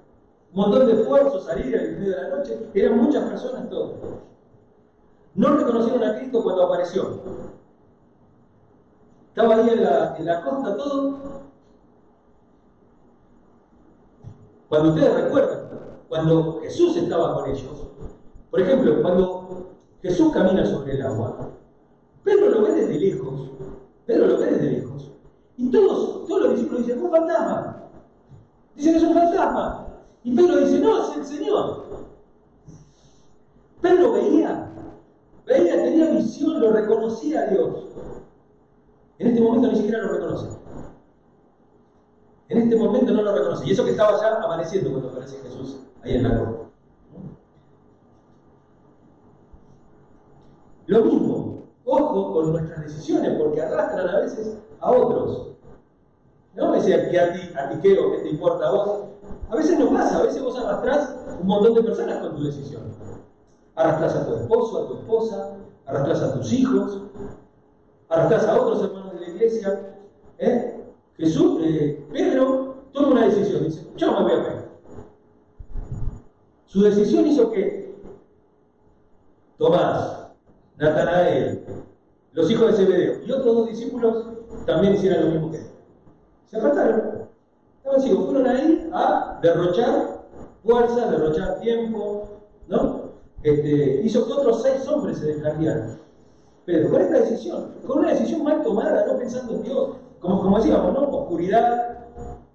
Montón 0.56 0.88
de 0.88 0.94
esfuerzos, 0.94 1.44
salir 1.44 1.76
en 1.76 2.00
medio 2.00 2.16
de 2.16 2.22
la 2.22 2.38
noche, 2.38 2.70
eran 2.74 2.98
muchas 2.98 3.30
personas 3.30 3.70
todos. 3.70 3.92
No 5.36 5.50
reconocieron 5.58 6.02
a 6.02 6.16
Cristo 6.16 6.42
cuando 6.42 6.64
apareció. 6.64 7.20
Estaba 9.28 9.56
ahí 9.56 9.70
en 9.70 9.84
la, 9.84 10.16
en 10.18 10.26
la 10.26 10.42
costa 10.42 10.78
todo. 10.78 11.20
Cuando 14.70 14.90
ustedes 14.90 15.24
recuerdan, 15.24 15.60
cuando 16.08 16.60
Jesús 16.62 16.96
estaba 16.96 17.34
con 17.34 17.50
ellos, 17.50 17.88
por 18.50 18.62
ejemplo, 18.62 19.02
cuando 19.02 19.72
Jesús 20.02 20.32
camina 20.34 20.66
sobre 20.66 20.94
el 20.94 21.06
agua, 21.06 21.50
Pedro 22.24 22.50
lo 22.50 22.62
ve 22.62 22.72
desde 22.72 22.98
lejos, 22.98 23.52
Pedro 24.06 24.28
lo 24.28 24.38
ve 24.38 24.46
desde 24.52 24.72
lejos, 24.72 25.12
y 25.58 25.70
todos, 25.70 26.26
todos 26.26 26.42
los 26.44 26.52
discípulos 26.52 26.84
dicen, 26.84 26.98
es 26.98 27.04
un 27.04 27.12
fantasma. 27.12 27.84
Dicen 28.76 28.96
es 28.96 29.04
un 29.04 29.14
fantasma. 29.14 29.85
Y 30.26 30.36
Pedro 30.36 30.58
dice, 30.58 30.80
no, 30.80 31.04
es 31.04 31.18
el 31.18 31.26
Señor. 31.26 31.86
Pedro 33.80 34.14
veía, 34.14 34.72
veía, 35.46 35.84
tenía 35.84 36.10
visión, 36.10 36.60
lo 36.60 36.72
reconocía 36.72 37.42
a 37.42 37.46
Dios. 37.46 37.84
En 39.20 39.28
este 39.28 39.40
momento 39.40 39.68
ni 39.68 39.76
siquiera 39.76 40.02
lo 40.02 40.14
reconoce. 40.14 40.48
En 42.50 42.58
este 42.58 42.76
momento 42.76 43.14
no 43.14 43.22
lo 43.22 43.36
reconoce. 43.36 43.68
Y 43.68 43.72
eso 43.74 43.86
que 43.86 43.92
estaba 43.92 44.20
ya 44.20 44.42
amaneciendo 44.42 44.90
cuando 44.90 45.10
aparece 45.10 45.38
Jesús 45.44 45.78
ahí 46.02 46.16
en 46.16 46.24
la 46.24 46.40
cruz. 46.40 46.56
Lo 50.88 51.06
mismo, 51.06 51.64
ojo 51.86 52.34
con 52.34 52.52
nuestras 52.52 52.82
decisiones, 52.82 53.38
porque 53.38 53.62
arrastran 53.62 54.10
a 54.10 54.20
veces 54.22 54.58
a 54.80 54.92
otros. 54.92 55.52
No 56.56 56.72
me 56.72 56.78
decía 56.78 57.12
que 57.12 57.20
a 57.20 57.32
ti, 57.32 57.40
a 57.56 57.70
ti 57.70 57.80
qué 57.84 58.00
o 58.00 58.12
qué 58.12 58.18
te 58.24 58.30
importa 58.30 58.68
a 58.68 58.72
vos. 58.72 59.15
A 59.50 59.56
veces 59.56 59.78
no 59.80 59.92
pasa, 59.92 60.20
a 60.20 60.24
veces 60.24 60.42
vos 60.42 60.58
arrastrás 60.58 61.16
un 61.40 61.48
montón 61.48 61.76
de 61.76 61.84
personas 61.84 62.20
con 62.20 62.36
tu 62.36 62.44
decisión. 62.44 62.84
Arrastrás 63.76 64.16
a 64.16 64.26
tu 64.26 64.36
esposo, 64.36 64.84
a 64.84 64.88
tu 64.88 64.94
esposa, 64.96 65.58
arrastrás 65.86 66.22
a 66.22 66.34
tus 66.34 66.52
hijos, 66.52 67.02
arrastrás 68.10 68.46
a 68.46 68.62
otros 68.62 68.84
hermanos 68.84 69.14
de 69.14 69.20
la 69.20 69.30
iglesia. 69.30 69.98
¿eh? 70.40 70.84
Jesús, 71.18 71.62
eh, 71.64 72.06
Pedro, 72.12 72.76
toma 72.92 73.10
una 73.10 73.26
decisión, 73.26 73.64
dice, 73.64 73.86
yo 73.96 74.12
me 74.12 74.24
voy 74.24 74.32
a 74.32 74.44
pegar. 74.44 74.66
Su 76.66 76.82
decisión 76.82 77.28
hizo 77.28 77.52
que 77.52 77.96
Tomás, 79.58 80.28
Natanael, 80.78 81.64
los 82.34 82.52
hijos 82.52 82.72
de 82.72 82.74
Zebedeo 82.74 83.24
y 83.26 83.32
otros 83.32 83.56
dos 83.56 83.70
discípulos 83.70 84.26
también 84.66 84.96
hicieran 84.96 85.26
lo 85.26 85.32
mismo 85.32 85.52
que 85.52 85.58
él. 85.58 85.68
Se 86.48 86.58
apartaron. 86.58 87.15
Estaban 87.86 88.02
ciegos, 88.02 88.26
fueron 88.26 88.48
ahí 88.48 88.90
a 88.94 89.38
derrochar 89.44 90.26
fuerza, 90.64 91.12
derrochar 91.12 91.60
tiempo, 91.60 92.28
¿no? 92.68 93.12
Este, 93.44 94.02
hizo 94.04 94.26
que 94.26 94.34
otros 94.34 94.64
seis 94.64 94.88
hombres 94.88 95.20
se 95.20 95.28
descarriaran. 95.28 96.00
Pero 96.66 96.90
con 96.90 97.00
esta 97.00 97.20
decisión, 97.20 97.76
con 97.86 98.00
una 98.00 98.10
decisión 98.10 98.44
mal 98.44 98.64
tomada, 98.64 99.06
no 99.06 99.20
pensando 99.20 99.54
en 99.54 99.62
Dios, 99.62 99.90
como, 100.20 100.42
como 100.42 100.58
decíamos, 100.58 100.94
¿no? 100.94 101.02
Oscuridad, 101.02 102.00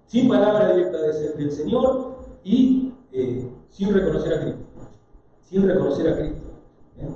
sin 0.07 0.27
palabra 0.27 0.73
directa 0.73 0.97
del 1.01 1.49
Señor 1.49 2.17
y 2.43 2.93
eh, 3.13 3.49
sin 3.69 3.93
reconocer 3.93 4.33
a 4.33 4.41
Cristo. 4.41 4.65
Sin 5.43 5.65
reconocer 5.65 6.09
a 6.09 6.17
Cristo. 6.17 6.41
¿eh? 6.97 7.07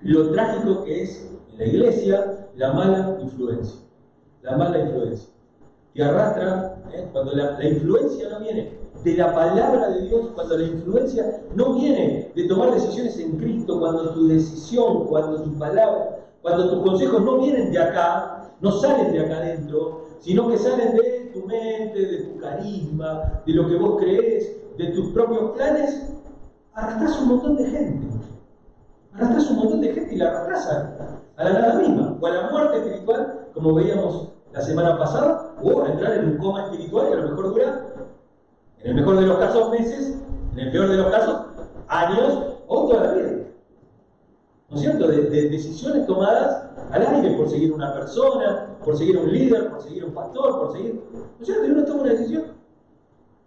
Lo 0.00 0.32
trágico 0.32 0.84
que 0.84 1.02
es 1.02 1.30
en 1.50 1.58
la 1.58 1.64
iglesia 1.66 2.48
la 2.56 2.72
mala 2.72 3.18
influencia. 3.20 3.78
La 4.40 4.56
mala 4.56 4.78
influencia. 4.78 5.31
Que 5.94 6.02
arrastra, 6.02 6.78
¿eh? 6.92 7.06
cuando 7.12 7.32
la, 7.32 7.62
influencia 7.62 8.30
no 8.30 8.40
viene 8.40 8.78
de 9.04 9.14
la 9.14 9.34
palabra 9.34 9.90
de 9.90 10.08
Dios, 10.08 10.30
cuando 10.34 10.56
la 10.56 10.64
influencia 10.64 11.42
no 11.54 11.74
viene 11.74 12.32
de 12.34 12.48
tomar 12.48 12.72
decisiones 12.72 13.18
en 13.18 13.36
Cristo, 13.36 13.78
cuando 13.78 14.14
tu 14.14 14.26
decisión, 14.26 15.06
cuando 15.06 15.42
tu 15.42 15.58
palabra, 15.58 16.18
cuando 16.40 16.70
tus 16.70 16.82
consejos 16.82 17.22
no 17.22 17.38
vienen 17.38 17.72
de 17.72 17.78
acá, 17.78 18.54
no 18.60 18.72
salen 18.72 19.12
de 19.12 19.20
acá 19.20 19.36
adentro, 19.36 20.06
sino 20.20 20.48
que 20.48 20.56
salen 20.56 20.96
de 20.96 21.30
tu 21.34 21.46
mente, 21.46 21.98
de 21.98 22.18
tu 22.24 22.38
carisma, 22.38 23.42
de 23.44 23.52
lo 23.52 23.68
que 23.68 23.76
vos 23.76 24.00
crees, 24.00 24.56
de 24.78 24.86
tus 24.88 25.12
propios 25.12 25.50
planes, 25.52 26.10
arrastras 26.72 27.20
un 27.20 27.28
montón 27.28 27.56
de 27.56 27.64
gente. 27.66 28.06
Arrastras 29.12 29.50
un 29.50 29.56
montón 29.56 29.80
de 29.82 29.92
gente 29.92 30.14
y 30.14 30.16
la 30.16 30.28
arrastras 30.30 30.66
a, 30.68 31.20
a 31.36 31.44
la 31.44 31.52
nada 31.52 31.74
misma, 31.80 32.16
o 32.18 32.26
a 32.26 32.30
la 32.30 32.50
muerte 32.50 32.78
espiritual, 32.78 33.48
como 33.52 33.74
veíamos 33.74 34.31
la 34.52 34.60
semana 34.60 34.98
pasada, 34.98 35.54
o 35.62 35.86
entrar 35.86 36.14
en 36.14 36.30
un 36.30 36.38
coma 36.38 36.64
espiritual 36.64 37.08
que 37.08 37.14
a 37.14 37.16
lo 37.16 37.28
mejor 37.30 37.48
dura, 37.50 37.86
en 38.80 38.90
el 38.90 38.94
mejor 38.94 39.20
de 39.20 39.26
los 39.26 39.38
casos, 39.38 39.70
meses, 39.70 40.18
en 40.52 40.58
el 40.58 40.72
peor 40.72 40.88
de 40.88 40.96
los 40.96 41.10
casos, 41.10 41.46
años 41.88 42.56
o 42.66 42.88
toda 42.88 43.04
la 43.04 43.12
vida. 43.14 43.32
¿No 44.68 44.76
es 44.76 44.82
cierto? 44.82 45.06
De, 45.06 45.22
de 45.22 45.48
decisiones 45.50 46.06
tomadas 46.06 46.70
al 46.90 47.06
aire 47.06 47.36
por 47.36 47.48
seguir 47.48 47.72
una 47.72 47.92
persona, 47.92 48.76
por 48.84 48.96
seguir 48.96 49.18
un 49.18 49.30
líder, 49.30 49.70
por 49.70 49.82
seguir 49.82 50.04
un 50.04 50.12
pastor, 50.12 50.58
por 50.58 50.72
seguir. 50.72 51.02
¿No 51.12 51.40
es 51.40 51.46
cierto? 51.46 51.66
Y 51.66 51.70
uno 51.70 51.84
toma 51.84 52.02
una 52.02 52.10
decisión. 52.12 52.44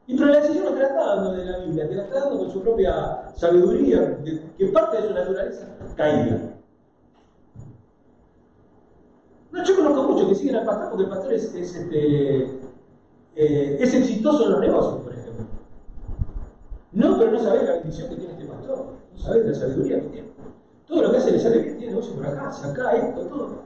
Y 0.07 0.15
pero 0.15 0.29
la 0.29 0.39
decisión 0.39 0.65
no 0.65 0.71
te 0.71 0.79
la 0.79 0.87
está 0.87 1.05
dando 1.15 1.31
de 1.31 1.45
la 1.45 1.57
Biblia, 1.59 1.89
te 1.89 1.95
la 1.95 2.03
está 2.03 2.19
dando 2.19 2.37
con 2.37 2.51
su 2.51 2.61
propia 2.61 3.31
sabiduría, 3.35 4.19
que 4.57 4.67
parte 4.67 5.01
de 5.01 5.07
su 5.07 5.13
naturaleza 5.13 5.67
caída. 5.95 6.55
No, 9.51 9.63
muchos 10.15 10.30
que 10.30 10.36
siguen 10.36 10.56
al 10.56 10.65
pastor 10.65 10.89
porque 10.89 11.04
el 11.04 11.10
pastor 11.10 11.34
es, 11.34 11.54
es, 11.54 11.75
este, 11.75 12.43
eh, 13.36 13.78
es 13.80 13.93
exitoso 13.93 14.45
en 14.45 14.51
los 14.51 14.62
negocios, 14.62 15.01
por 15.04 15.13
ejemplo. 15.13 15.45
No, 16.93 17.17
pero 17.17 17.32
no 17.32 17.39
sabés 17.39 17.63
la 17.63 17.73
bendición 17.73 18.10
que 18.10 18.15
tiene 18.15 18.34
este 18.34 18.45
pastor, 18.45 18.86
no 19.13 19.19
sabés 19.19 19.45
la 19.45 19.56
sabiduría 19.56 20.01
que 20.01 20.08
tiene. 20.08 20.28
Todo 20.88 21.01
lo 21.01 21.12
que 21.12 21.17
hace 21.17 21.32
le 21.32 21.39
sale 21.39 21.60
bien, 21.60 21.78
tiene 21.78 21.91
negocio 21.93 22.15
por 22.15 22.28
acá, 22.28 22.49
acá, 22.49 22.91
esto, 22.93 23.21
todo. 23.25 23.63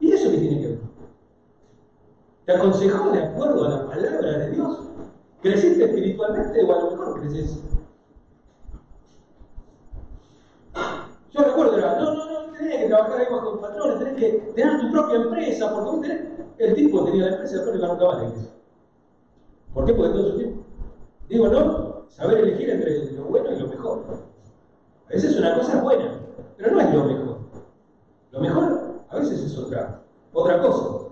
¿Y 0.00 0.12
eso 0.12 0.30
qué 0.30 0.38
tiene 0.38 0.60
que 0.60 0.66
ver? 0.68 0.78
¿Te 2.46 2.52
aconsejó 2.52 3.10
de 3.10 3.22
acuerdo 3.22 3.66
a 3.66 3.68
la 3.68 3.86
palabra 3.86 4.38
de 4.38 4.50
Dios? 4.50 4.78
¿Creciste 5.42 5.84
espiritualmente 5.84 6.64
o 6.64 6.72
a 6.72 6.82
lo 6.82 6.90
mejor 6.90 7.20
creces? 7.20 7.62
Yo 11.32 11.42
recuerdo, 11.42 11.76
no, 11.78 12.09
tenés 12.70 12.82
que 12.84 12.88
trabajar 12.88 13.20
ahí 13.20 13.26
bajo 13.30 13.60
patrones, 13.60 13.98
tenés 13.98 14.14
que 14.16 14.52
tener 14.54 14.80
tu 14.80 14.92
propia 14.92 15.16
empresa, 15.16 15.74
porque 15.74 15.90
vos 15.90 16.00
tenés, 16.02 16.20
el 16.58 16.74
tipo 16.74 17.04
tenía 17.04 17.26
la 17.26 17.32
empresa, 17.32 17.64
le 17.64 17.72
nunca 17.72 18.06
más 18.06 18.18
la 18.18 18.28
iglesia. 18.28 18.50
¿Por 19.74 19.84
qué? 19.86 19.94
Porque 19.94 20.12
todo 20.12 20.30
su 20.30 20.38
tiempo. 20.38 20.62
Digo, 21.28 21.48
no, 21.48 22.04
saber 22.08 22.38
elegir 22.38 22.70
entre 22.70 23.12
lo 23.12 23.24
bueno 23.24 23.52
y 23.52 23.58
lo 23.58 23.68
mejor. 23.68 24.04
A 25.06 25.12
veces 25.12 25.38
una 25.38 25.54
cosa 25.56 25.78
es 25.78 25.82
buena, 25.82 26.20
pero 26.56 26.72
no 26.72 26.80
es 26.80 26.94
lo 26.94 27.04
mejor. 27.04 27.38
Lo 28.32 28.40
mejor 28.40 29.00
a 29.08 29.16
veces 29.16 29.40
es 29.44 29.58
otra, 29.58 30.02
otra 30.32 30.60
cosa. 30.60 31.08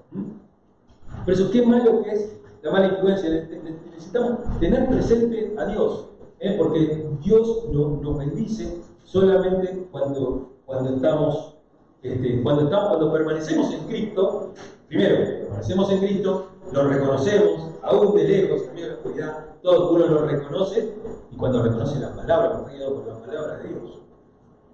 Por 1.25 1.35
eso, 1.35 1.51
qué 1.51 1.66
malo 1.66 2.03
que 2.03 2.11
es 2.11 2.40
la 2.62 2.71
mala 2.71 2.88
influencia. 2.88 3.31
Necesitamos 3.31 4.59
tener 4.61 4.88
presente 4.88 5.55
a 5.59 5.66
Dios, 5.66 6.09
¿eh? 6.40 6.55
porque 6.59 7.07
Dios 7.23 7.68
no, 7.73 8.01
nos 8.01 8.18
bendice 8.18 8.81
solamente 9.05 9.87
cuando, 9.90 10.53
cuando 10.68 10.96
estamos, 10.96 11.54
este, 12.02 12.42
cuando 12.42 13.11
permanecemos 13.11 13.72
en 13.72 13.87
Cristo. 13.87 14.52
Primero, 14.87 15.16
permanecemos 15.44 15.90
en 15.90 15.98
Cristo, 16.00 16.48
lo 16.72 16.88
reconocemos, 16.88 17.70
aún 17.83 18.14
de 18.14 18.24
lejos, 18.24 18.68
en 18.68 18.76
de 18.76 18.88
la 18.88 18.94
oscuridad, 18.96 19.46
todo 19.62 19.92
uno 19.92 20.07
lo 20.07 20.26
reconoce 20.26 20.94
y 21.31 21.37
cuando 21.37 21.62
reconoce 21.62 21.98
la 21.98 22.14
palabra, 22.14 22.66
guiado 22.70 22.96
por 22.96 23.07
la 23.07 23.18
palabra 23.18 23.57
de 23.57 23.68
Dios. 23.68 23.98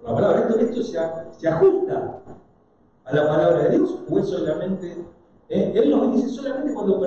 la 0.03 0.13
palabra, 0.13 0.39
esto, 0.41 0.59
esto 0.59 0.83
se, 0.83 0.99
se, 1.39 1.47
ajusta 1.47 2.21
a 3.05 3.15
la 3.15 3.27
palabra 3.29 3.59
de 3.63 3.77
Dios 3.77 3.97
o 4.09 4.19
es 4.19 4.27
solamente. 4.27 4.97
Eh? 5.47 5.71
Él 5.75 5.91
nos 5.91 6.13
dice 6.13 6.27
solamente 6.27 6.73
cuando 6.73 6.99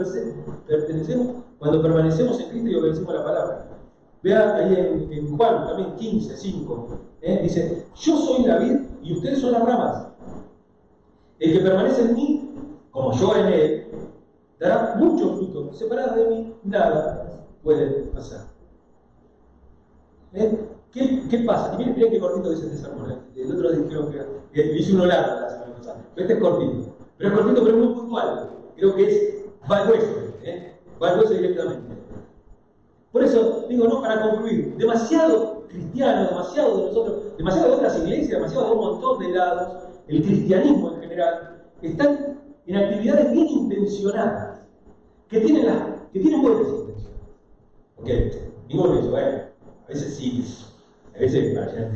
permanecemos 1.83 2.41
en 2.41 2.49
Cristo 2.49 2.71
y 2.71 2.75
obedecemos 2.75 3.15
la 3.15 3.25
palabra. 3.25 3.69
Vea 4.23 4.55
ahí 4.57 5.09
en, 5.11 5.37
Juan 5.37 5.67
también 5.67 5.95
15, 5.97 6.37
5. 6.39 7.08
¿Eh? 7.23 7.41
Dice, 7.43 7.87
yo 7.97 8.17
soy 8.17 8.45
la 8.45 8.59
vid 8.59 8.77
y 9.03 9.13
ustedes 9.15 9.41
son 9.41 9.53
las 9.53 9.65
ramas. 9.65 10.09
El 11.39 11.53
que 11.53 11.61
permanece 11.61 12.03
en 12.03 12.15
mí, 12.15 12.51
como 12.91 13.13
yo 13.13 13.37
en 13.37 13.47
él, 13.47 13.87
dará 14.59 14.97
mucho 14.97 15.37
fruto. 15.37 15.73
Separado 15.73 16.17
de 16.17 16.29
mí, 16.29 16.55
nada 16.65 17.47
puede 17.63 17.87
pasar. 18.15 18.47
¿Eh? 20.35 20.59
¿Qué, 20.93 21.23
¿Qué, 21.29 21.39
pasa? 21.41 21.75
Y 21.75 21.79
miren, 21.79 21.95
miren 21.95 22.13
qué 22.13 22.21
cortito 22.21 22.51
dice 22.51 22.67
este 22.67 22.79
sermón. 22.79 23.11
¿eh? 23.11 23.19
El 23.37 23.53
otro 23.53 23.71
dijeron 23.71 24.11
que, 24.11 24.25
que 24.53 24.79
hice 24.79 24.95
uno 24.95 25.07
largo 25.07 25.41
la 25.41 25.51
semana 25.51 25.75
pasada. 25.75 26.05
Este 26.17 26.33
es 26.33 26.41
cortito. 26.41 26.95
Pero 27.19 27.31
es 27.31 27.37
cortito, 27.37 27.65
pero 27.65 27.77
es 27.77 27.85
muy 27.85 27.95
puntual. 27.95 28.51
Creo 28.77 28.95
que 28.95 29.09
es. 29.09 29.35
Va 29.71 29.79
al 29.79 31.21
hueso 31.21 31.35
directamente. 31.35 31.95
Por 33.13 33.25
eso, 33.25 33.67
digo, 33.69 33.87
no 33.87 34.01
para 34.03 34.31
concluir, 34.31 34.77
demasiado 34.77 35.58
cristiano, 35.69 36.29
demasiado 36.29 36.77
de 36.77 36.83
nosotros, 36.89 37.37
demasiado 37.37 37.69
de 37.69 37.77
otras 37.77 37.99
iglesias, 37.99 38.31
demasiado 38.31 38.67
de 38.67 38.73
un 38.73 38.79
montón 38.79 39.19
de 39.19 39.29
lados, 39.31 39.89
el 40.09 40.23
cristianismo 40.23 40.93
en 40.95 41.01
general, 41.01 41.65
están 41.83 42.41
en 42.67 42.77
actividades 42.77 43.33
bien 43.33 43.49
intencionadas, 43.49 44.61
que 45.29 45.41
tienen, 45.41 45.67
que 46.13 46.21
tienen 46.21 46.43
buenas 46.43 46.69
intenciones. 46.69 47.09
Ok, 47.97 48.09
ninguno 48.69 48.97
dice, 48.97 49.09
bueno, 49.09 49.39
a 49.85 49.89
veces 49.89 50.17
sí, 50.17 50.45
a 51.15 51.21
veces 51.21 51.55
para 51.55 51.73
llenar 51.73 51.93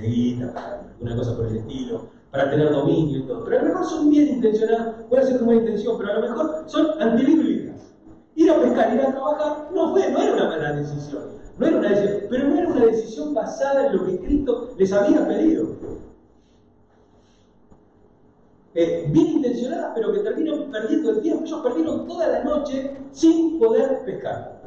de 1.00 1.16
cosa 1.16 1.36
por 1.36 1.46
el 1.46 1.56
estilo, 1.56 2.06
para 2.30 2.50
tener 2.50 2.70
dominio 2.70 3.18
y 3.18 3.22
todo, 3.22 3.44
pero 3.44 3.58
a 3.58 3.62
lo 3.62 3.68
mejor 3.68 3.84
son 3.84 4.10
bien 4.10 4.28
intencionadas, 4.28 5.04
puede 5.08 5.26
ser 5.26 5.36
con 5.36 5.46
buena 5.46 5.60
intención, 5.62 5.98
pero 5.98 6.12
a 6.12 6.14
lo 6.14 6.20
mejor 6.22 6.64
son 6.66 7.02
antibíblicas. 7.02 7.94
Ir 8.34 8.50
a 8.50 8.60
pescar, 8.60 8.94
ir 8.94 9.00
a 9.02 9.12
trabajar, 9.12 9.68
no 9.74 9.92
fue, 9.92 10.10
no 10.10 10.22
era 10.22 10.32
una 10.32 10.48
mala 10.48 10.72
decisión, 10.72 11.24
no 11.58 11.66
era 11.66 11.76
una 11.78 11.88
decisión, 11.90 12.20
pero 12.30 12.48
no 12.48 12.58
era 12.58 12.68
una 12.68 12.86
decisión 12.86 13.34
basada 13.34 13.86
en 13.86 13.96
lo 13.96 14.06
que 14.06 14.18
Cristo 14.18 14.70
les 14.78 14.92
había 14.92 15.26
pedido. 15.26 15.66
Bien 18.74 19.26
intencionadas, 19.26 19.92
pero 19.94 20.12
que 20.12 20.20
terminan 20.20 20.70
perdiendo 20.70 21.10
el 21.10 21.20
tiempo. 21.20 21.44
Ellos 21.44 21.60
perdieron 21.60 22.06
toda 22.06 22.26
la 22.26 22.42
noche 22.42 22.96
sin 23.12 23.58
poder 23.58 24.02
pescar. 24.06 24.62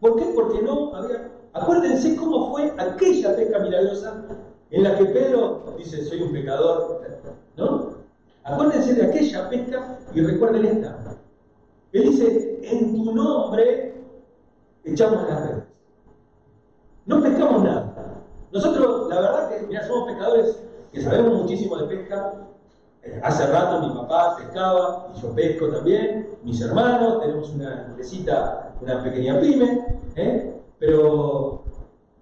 ¿Por 0.00 0.16
qué? 0.16 0.26
Porque 0.34 0.60
no 0.60 0.94
había. 0.94 1.32
Acuérdense 1.54 2.14
cómo 2.14 2.50
fue 2.50 2.74
aquella 2.76 3.34
pesca 3.34 3.58
milagrosa 3.60 4.22
en 4.70 4.82
la 4.82 4.98
que 4.98 5.06
Pedro 5.06 5.74
dice: 5.78 6.04
Soy 6.04 6.20
un 6.20 6.32
pecador. 6.32 7.00
¿No? 7.56 7.94
Acuérdense 8.44 8.92
de 8.92 9.06
aquella 9.06 9.48
pesca 9.48 9.98
y 10.14 10.20
recuerden 10.20 10.66
esta. 10.66 11.16
Él 11.92 12.02
dice: 12.02 12.60
En 12.64 12.94
tu 12.94 13.14
nombre 13.14 13.97
echamos 14.92 15.28
las 15.28 15.48
redes. 15.48 15.64
No 17.06 17.22
pescamos 17.22 17.62
nada. 17.62 17.94
Nosotros, 18.52 19.08
la 19.08 19.20
verdad 19.20 19.48
que, 19.50 19.66
mira, 19.66 19.86
somos 19.86 20.08
pescadores 20.08 20.62
que 20.92 21.02
sabemos 21.02 21.42
muchísimo 21.42 21.76
de 21.76 21.96
pesca. 21.96 22.34
Eh, 23.02 23.20
hace 23.22 23.46
rato 23.46 23.86
mi 23.86 23.94
papá 23.94 24.36
pescaba 24.36 25.08
y 25.14 25.20
yo 25.20 25.34
pesco 25.34 25.68
también, 25.68 26.28
mis 26.42 26.60
hermanos, 26.60 27.20
tenemos 27.20 27.50
una 27.50 27.86
empresita, 27.86 28.74
una 28.80 29.02
pequeña 29.02 29.40
pyme, 29.40 29.86
¿eh? 30.16 30.54
pero 30.78 31.62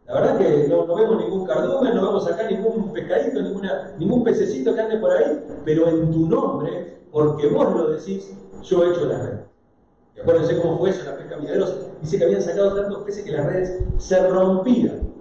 la 0.07 0.15
verdad 0.15 0.39
que 0.39 0.69
no, 0.69 0.87
vemos 0.95 1.25
ningún 1.25 1.47
cardumen, 1.47 1.95
no 1.95 2.07
vemos 2.07 2.27
acá 2.31 2.49
ningún 2.49 2.93
pescadito, 2.93 3.41
ningún 3.99 4.25
pececito 4.25 4.75
que 4.75 4.81
ande 4.81 4.99
por 4.99 5.11
ahí, 5.11 5.45
pero 5.65 5.89
en 5.89 6.13
tu 6.13 6.27
nombre, 6.29 6.99
porque 7.11 7.49
vos 7.49 7.75
lo 7.75 7.89
decís, 7.91 8.33
yo 8.63 8.85
he 8.85 8.91
hecho 8.91 9.07
la 9.07 9.19
red. 9.19 9.39
Y 10.17 10.21
acuérdense 10.21 10.61
cómo 10.61 10.79
fue 10.79 10.91
eso 10.91 11.05
la 11.05 11.17
pesca 11.17 11.37
milagrosa. 11.37 11.77
Dice 12.01 12.19
que 12.19 12.25
habían 12.25 12.43
sacado 12.43 12.75
tantos 12.75 13.03
peces 13.05 13.25
que 13.25 13.33
las 13.33 13.47
redes 13.47 13.79
se 13.99 14.29
rompían. 14.29 15.13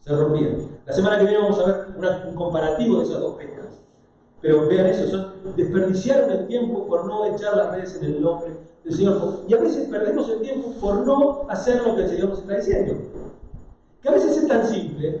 Se 0.00 0.16
rompían. 0.16 0.68
La 0.86 0.92
semana 0.92 1.18
que 1.18 1.24
viene 1.24 1.42
vamos 1.42 1.58
a 1.60 1.66
ver 1.66 1.86
un 2.28 2.34
comparativo 2.34 2.98
de 2.98 3.04
esas 3.04 3.20
dos 3.20 3.36
pescas. 3.36 3.66
Pero 4.40 4.66
vean 4.66 4.86
eso, 4.86 5.06
son 5.08 5.54
desperdiciaron 5.56 6.30
el 6.30 6.46
tiempo 6.46 6.86
por 6.86 7.04
no 7.06 7.26
echar 7.26 7.56
las 7.56 7.72
redes 7.72 7.96
en 7.96 8.04
el 8.04 8.22
nombre 8.22 8.56
del 8.84 8.94
Señor. 8.94 9.40
Y 9.46 9.54
a 9.54 9.58
veces 9.58 9.88
perdemos 9.88 10.28
el 10.30 10.40
tiempo 10.40 10.72
por 10.80 11.06
no 11.06 11.46
hacer 11.50 11.82
lo 11.82 11.94
que 11.96 12.02
el 12.02 12.08
Señor 12.08 12.30
nos 12.30 12.38
está 12.40 12.56
diciendo. 12.56 12.94
Que 14.00 14.08
a 14.08 14.12
veces 14.12 14.38
es 14.38 14.48
tan 14.48 14.66
simple, 14.66 15.20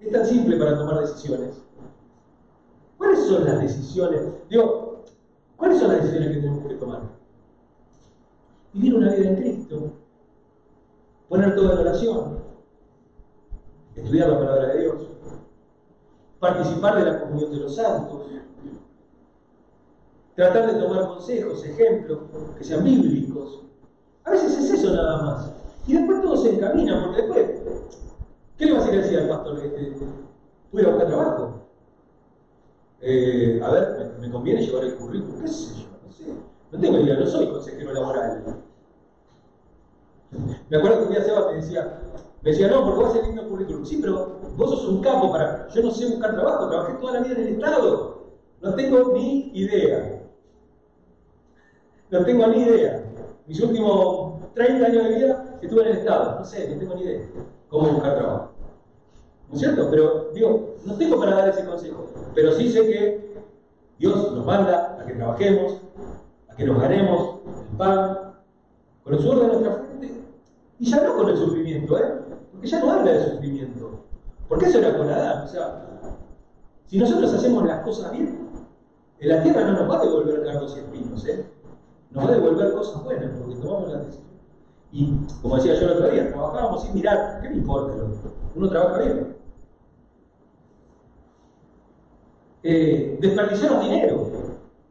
es 0.00 0.12
tan 0.12 0.26
simple 0.26 0.58
para 0.58 0.76
tomar 0.76 1.00
decisiones. 1.00 1.62
¿Cuáles 2.98 3.20
son 3.20 3.44
las 3.46 3.60
decisiones? 3.60 4.22
Digo, 4.50 5.04
¿cuáles 5.56 5.78
son 5.78 5.88
las 5.88 6.02
decisiones 6.02 6.28
que 6.28 6.40
tenemos 6.42 6.66
que 6.66 6.74
tomar? 6.74 7.17
Vivir 8.78 8.94
una 8.94 9.12
vida 9.12 9.30
en 9.30 9.36
Cristo, 9.36 9.92
poner 11.28 11.56
todo 11.56 11.72
en 11.72 11.78
oración, 11.78 12.38
estudiar 13.96 14.28
la 14.28 14.38
palabra 14.38 14.66
de 14.68 14.80
Dios, 14.82 15.06
participar 16.38 16.98
de 16.98 17.10
la 17.10 17.20
comunión 17.20 17.50
de 17.50 17.56
los 17.56 17.74
santos, 17.74 18.26
tratar 20.36 20.72
de 20.72 20.80
tomar 20.80 21.08
consejos, 21.08 21.64
ejemplos 21.64 22.20
que 22.56 22.62
sean 22.62 22.84
bíblicos. 22.84 23.64
A 24.22 24.30
veces 24.30 24.56
es 24.56 24.70
eso 24.70 24.94
nada 24.94 25.22
más. 25.24 25.52
Y 25.88 25.94
después 25.94 26.22
todo 26.22 26.36
se 26.36 26.54
encamina, 26.54 27.02
porque 27.04 27.22
después, 27.22 27.46
¿qué 28.58 28.66
le 28.66 28.72
vas 28.74 28.86
a 28.86 28.90
decir 28.92 29.18
al 29.18 29.28
pastor? 29.28 29.58
Este, 29.58 29.92
¿Voy 30.70 30.84
a 30.84 30.88
buscar 30.88 31.08
trabajo? 31.08 31.62
Eh, 33.00 33.60
a 33.60 33.70
ver, 33.72 34.14
¿me, 34.20 34.30
conviene 34.30 34.62
llevar 34.62 34.84
el 34.84 34.94
currículum? 34.94 35.42
¿Qué 35.42 35.48
sé 35.48 35.74
yo? 35.80 35.88
No 36.06 36.12
sé. 36.12 36.26
No 36.70 36.78
tengo 36.78 37.00
idea, 37.00 37.18
no 37.18 37.26
soy 37.26 37.48
consejero 37.48 37.92
laboral. 37.92 38.67
Me 40.68 40.76
acuerdo 40.76 40.98
que 40.98 41.04
un 41.04 41.10
día 41.10 41.22
Seba 41.22 41.50
me 41.50 41.56
decía, 41.56 42.00
me 42.42 42.50
decía, 42.50 42.68
no, 42.68 42.84
porque 42.84 43.00
vos 43.00 43.10
haces 43.10 43.26
lindo 43.26 43.48
currículum. 43.48 43.84
Sí, 43.84 43.98
pero 44.00 44.38
vos 44.56 44.70
sos 44.70 44.88
un 44.88 45.00
capo 45.00 45.32
para. 45.32 45.68
Yo 45.68 45.82
no 45.82 45.90
sé 45.90 46.06
buscar 46.06 46.34
trabajo, 46.34 46.68
trabajé 46.68 46.94
toda 46.94 47.14
la 47.14 47.20
vida 47.20 47.34
en 47.34 47.40
el 47.42 47.48
Estado. 47.54 48.18
No 48.60 48.74
tengo 48.74 49.12
ni 49.12 49.50
idea. 49.54 50.22
No 52.10 52.24
tengo 52.24 52.46
ni 52.48 52.62
idea. 52.62 53.04
Mis 53.46 53.60
últimos 53.60 54.52
30 54.54 54.86
años 54.86 55.04
de 55.04 55.14
vida 55.14 55.58
estuve 55.62 55.82
en 55.82 55.88
el 55.88 55.98
Estado. 55.98 56.38
No 56.38 56.44
sé, 56.44 56.68
no 56.68 56.78
tengo 56.78 56.94
ni 56.94 57.02
idea 57.02 57.28
cómo 57.68 57.88
buscar 57.88 58.16
trabajo. 58.16 58.50
¿No 59.48 59.54
es 59.54 59.60
cierto? 59.60 59.88
Pero 59.90 60.30
digo, 60.34 60.76
no 60.84 60.94
tengo 60.94 61.18
para 61.18 61.36
dar 61.36 61.48
ese 61.48 61.64
consejo. 61.64 62.06
Pero 62.34 62.52
sí 62.52 62.70
sé 62.70 62.86
que 62.86 63.42
Dios 63.98 64.32
nos 64.32 64.44
manda 64.44 64.98
a 65.00 65.06
que 65.06 65.14
trabajemos, 65.14 65.80
a 66.48 66.56
que 66.56 66.64
nos 66.64 66.80
ganemos 66.80 67.40
el 67.70 67.76
pan, 67.76 68.34
con 69.02 69.14
el 69.14 69.20
sudor 69.20 69.40
de 69.40 69.46
nuestra 69.46 69.72
frente. 69.72 69.87
Y 70.78 70.90
ya 70.90 71.02
no 71.02 71.16
con 71.16 71.28
el 71.28 71.36
sufrimiento, 71.36 71.98
¿eh? 71.98 72.20
Porque 72.52 72.68
ya 72.68 72.80
no 72.80 72.92
habla 72.92 73.12
de 73.12 73.30
sufrimiento. 73.30 74.04
Porque 74.48 74.66
eso 74.66 74.78
era 74.78 74.96
con 74.96 75.08
Adán. 75.08 75.44
O 75.44 75.48
sea, 75.48 75.84
si 76.86 76.98
nosotros 76.98 77.34
hacemos 77.34 77.66
las 77.66 77.82
cosas 77.84 78.12
bien, 78.12 78.48
en 79.20 79.28
la 79.28 79.42
tierra 79.42 79.64
no 79.64 79.72
nos 79.72 79.90
va 79.90 80.00
a 80.00 80.04
devolver 80.04 80.44
cargos 80.44 80.76
y 80.76 80.80
espinos, 80.80 81.26
¿eh? 81.26 81.44
Nos 82.10 82.24
va 82.24 82.28
a 82.28 82.32
devolver 82.32 82.72
cosas 82.72 83.04
buenas 83.04 83.30
porque 83.38 83.56
tomamos 83.56 83.90
la 83.90 83.98
decisión. 83.98 84.28
Y 84.90 85.12
como 85.42 85.56
decía 85.56 85.74
yo 85.74 85.86
el 85.86 85.92
otro 85.92 86.10
día, 86.10 86.28
trabajábamos 86.28 86.82
sin 86.82 86.94
mirar, 86.94 87.40
¿qué 87.42 87.50
me 87.50 87.56
importa? 87.56 87.94
Uno 88.54 88.68
trabaja 88.70 89.02
bien. 89.02 89.36
Eh, 92.62 93.18
desperdiciaron 93.20 93.80
dinero. 93.82 94.30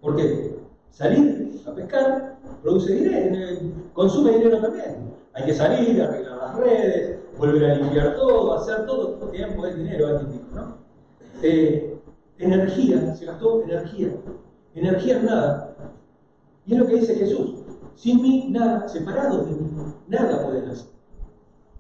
Porque 0.02 0.60
salir 0.92 1.62
a 1.66 1.72
pescar 1.74 2.38
produce 2.62 2.94
dinero, 2.94 3.60
consume 3.94 4.32
dinero 4.32 4.62
también. 4.62 5.17
Hay 5.38 5.46
que 5.46 5.54
salir, 5.54 6.02
arreglar 6.02 6.38
las 6.38 6.56
redes, 6.56 7.20
volver 7.38 7.70
a 7.70 7.76
limpiar 7.76 8.16
todo, 8.16 8.56
hacer 8.56 8.88
todo, 8.88 9.10
todo 9.20 9.30
tiempo 9.30 9.68
es 9.68 9.78
dinero, 9.78 10.08
alguien 10.08 10.32
dijo, 10.32 10.46
¿no? 10.56 10.78
Eh, 11.44 11.96
energía, 12.40 13.14
se 13.14 13.26
gastó 13.26 13.62
energía. 13.62 14.16
Energía 14.74 15.18
es 15.18 15.24
nada. 15.24 15.76
Y 16.66 16.74
es 16.74 16.80
lo 16.80 16.88
que 16.88 16.96
dice 16.96 17.14
Jesús. 17.14 17.52
Sin 17.94 18.20
mí, 18.24 18.48
nada, 18.50 18.88
separado 18.88 19.44
de 19.44 19.52
mí, 19.52 19.70
nada 20.08 20.44
pueden 20.44 20.70
hacer. 20.70 20.90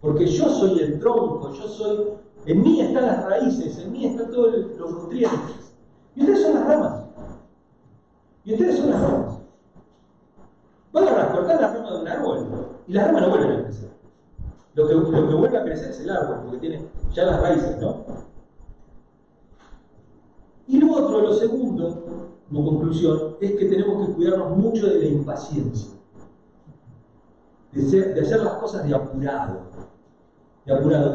Porque 0.02 0.28
yo 0.28 0.50
soy 0.50 0.80
el 0.80 1.00
tronco, 1.00 1.52
yo 1.52 1.67
soy. 1.67 2.10
En 2.46 2.62
mí 2.62 2.80
están 2.80 3.08
las 3.08 3.26
raíces, 3.26 3.80
en 3.80 3.91
mí 3.91 4.06
están 4.06 4.30
todos 4.30 4.56
los 4.78 4.91
nutrientes. 4.91 5.74
Y 6.15 6.22
ustedes 6.22 6.43
son 6.43 6.54
las 6.54 6.67
ramas. 6.67 7.04
Y 8.46 8.54
ustedes 8.54 8.78
son 8.78 8.91
las 8.91 9.02
ramas. 9.02 9.39
Van 10.93 11.08
a 11.08 11.32
cortar 11.32 11.60
la 11.60 11.74
rama 11.74 11.91
de 11.91 12.02
un 12.02 12.08
árbol 12.08 12.77
y 12.88 12.93
las 12.93 13.08
ramas 13.08 13.21
no 13.21 13.30
vuelven 13.30 13.52
a 13.52 13.63
crecer. 13.63 13.89
Lo 14.73 14.88
que, 14.88 14.95
vuelve 14.95 15.58
a 15.58 15.63
crecer 15.63 15.89
es 15.89 16.00
el 16.02 16.10
árbol, 16.10 16.39
porque 16.43 16.58
tiene 16.60 16.86
ya 17.13 17.26
las 17.26 17.41
raíces, 17.41 17.78
¿no? 17.82 18.06
Y 20.67 20.80
lo 20.80 20.93
otro, 20.93 21.21
lo 21.21 21.34
segundo, 21.34 22.28
como 22.47 22.65
conclusión, 22.65 23.38
es 23.41 23.52
que 23.54 23.65
tenemos 23.65 24.06
que 24.08 24.13
cuidarnos 24.13 24.56
mucho 24.58 24.88
de 24.88 25.00
la 25.00 25.06
impaciencia, 25.06 25.97
de, 27.71 28.13
de 28.13 28.21
hacer 28.21 28.41
las 28.41 28.54
cosas 28.54 28.88
de 28.88 28.95
apurado. 28.95 29.62
y 30.65 30.71
apurado. 30.71 31.13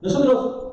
Nosotros, 0.00 0.72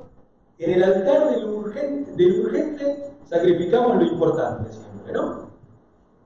en 0.58 0.72
el 0.72 0.84
altar 0.84 1.32
del 1.32 1.46
urgente, 1.46 2.12
del 2.14 2.46
urgente 2.46 3.12
sacrificamos 3.26 3.98
lo 3.98 4.04
importante 4.04 4.72
siempre, 4.72 5.14
¿no? 5.14 5.50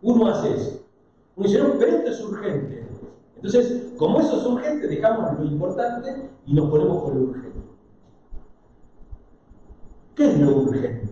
Uno 0.02 0.28
hace 0.28 0.56
eso. 0.56 0.80
Uno 1.36 1.48
dice, 1.48 1.60
no, 1.60 1.74
pero 1.78 1.98
esto 1.98 2.12
es 2.12 2.22
urgente. 2.22 2.89
Entonces, 3.42 3.94
como 3.98 4.20
eso 4.20 4.38
es 4.38 4.46
urgente, 4.46 4.88
dejamos 4.88 5.40
lo 5.40 5.46
importante 5.46 6.30
y 6.46 6.54
nos 6.54 6.70
ponemos 6.70 7.04
con 7.04 7.16
lo 7.16 7.22
urgente. 7.30 7.58
¿Qué 10.14 10.30
es 10.30 10.38
lo 10.40 10.58
urgente? 10.58 11.06
¿No 11.06 11.12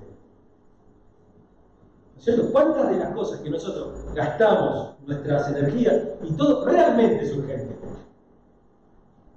es 2.18 2.24
cierto? 2.26 2.52
¿Cuántas 2.52 2.90
de 2.90 2.98
las 2.98 3.14
cosas 3.14 3.40
que 3.40 3.50
nosotros 3.50 4.14
gastamos 4.14 4.96
nuestras 5.06 5.52
energías 5.52 6.04
y 6.22 6.34
todo 6.34 6.66
realmente 6.66 7.24
es 7.24 7.34
urgente? 7.34 7.78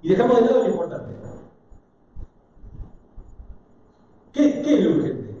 Y 0.01 0.09
dejamos 0.09 0.41
de 0.41 0.47
lado 0.47 0.63
lo 0.63 0.69
importante. 0.69 1.13
¿Qué, 4.33 4.59
es 4.59 4.83
lo 4.83 4.97
urgente? 4.97 5.33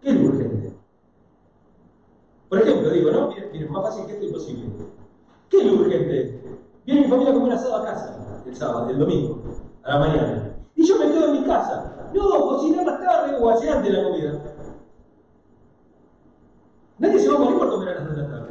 ¿Qué 0.00 0.10
es 0.10 0.16
lo 0.16 0.30
urgente? 0.30 0.72
Por 2.48 2.60
ejemplo, 2.60 2.90
digo, 2.90 3.12
¿no? 3.12 3.28
Miren, 3.28 3.52
miren, 3.52 3.70
más 3.70 3.84
fácil 3.84 4.06
que 4.06 4.14
esto 4.14 4.26
imposible. 4.26 4.89
¿Qué 5.50 5.58
es 5.58 5.66
lo 5.66 5.80
urgente? 5.80 6.40
Viene 6.86 7.00
mi 7.02 7.08
familia 7.08 7.32
a 7.32 7.34
comer 7.34 7.52
asado 7.52 7.76
a 7.76 7.84
casa 7.84 8.42
el 8.46 8.56
sábado, 8.56 8.88
el 8.88 8.98
domingo, 8.98 9.42
a 9.82 9.88
la 9.90 9.98
mañana. 9.98 10.56
Y 10.76 10.86
yo 10.86 10.98
me 10.98 11.10
quedo 11.10 11.26
en 11.26 11.40
mi 11.40 11.44
casa. 11.44 12.10
No, 12.14 12.30
cocinar 12.30 12.86
más 12.86 13.00
tarde 13.00 13.36
o 13.38 13.50
hacer 13.50 13.70
antes 13.70 13.92
la 13.92 14.02
comida. 14.04 14.32
Nadie 16.98 17.18
se 17.18 17.28
va 17.28 17.36
a 17.36 17.38
morir 17.40 17.58
por 17.58 17.70
comer 17.70 17.88
a 17.88 17.94
las 17.94 18.06
2 18.08 18.16
de 18.16 18.22
la 18.22 18.28
tarde. 18.28 18.50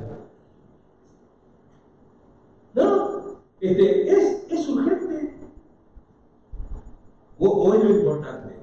¿No? 2.73 3.39
Este, 3.61 4.11
¿es, 4.11 4.51
¿Es 4.51 4.69
urgente? 4.69 5.37
¿O, 7.39 7.47
¿O 7.47 7.73
es 7.73 7.83
lo 7.83 7.89
importante? 7.91 8.59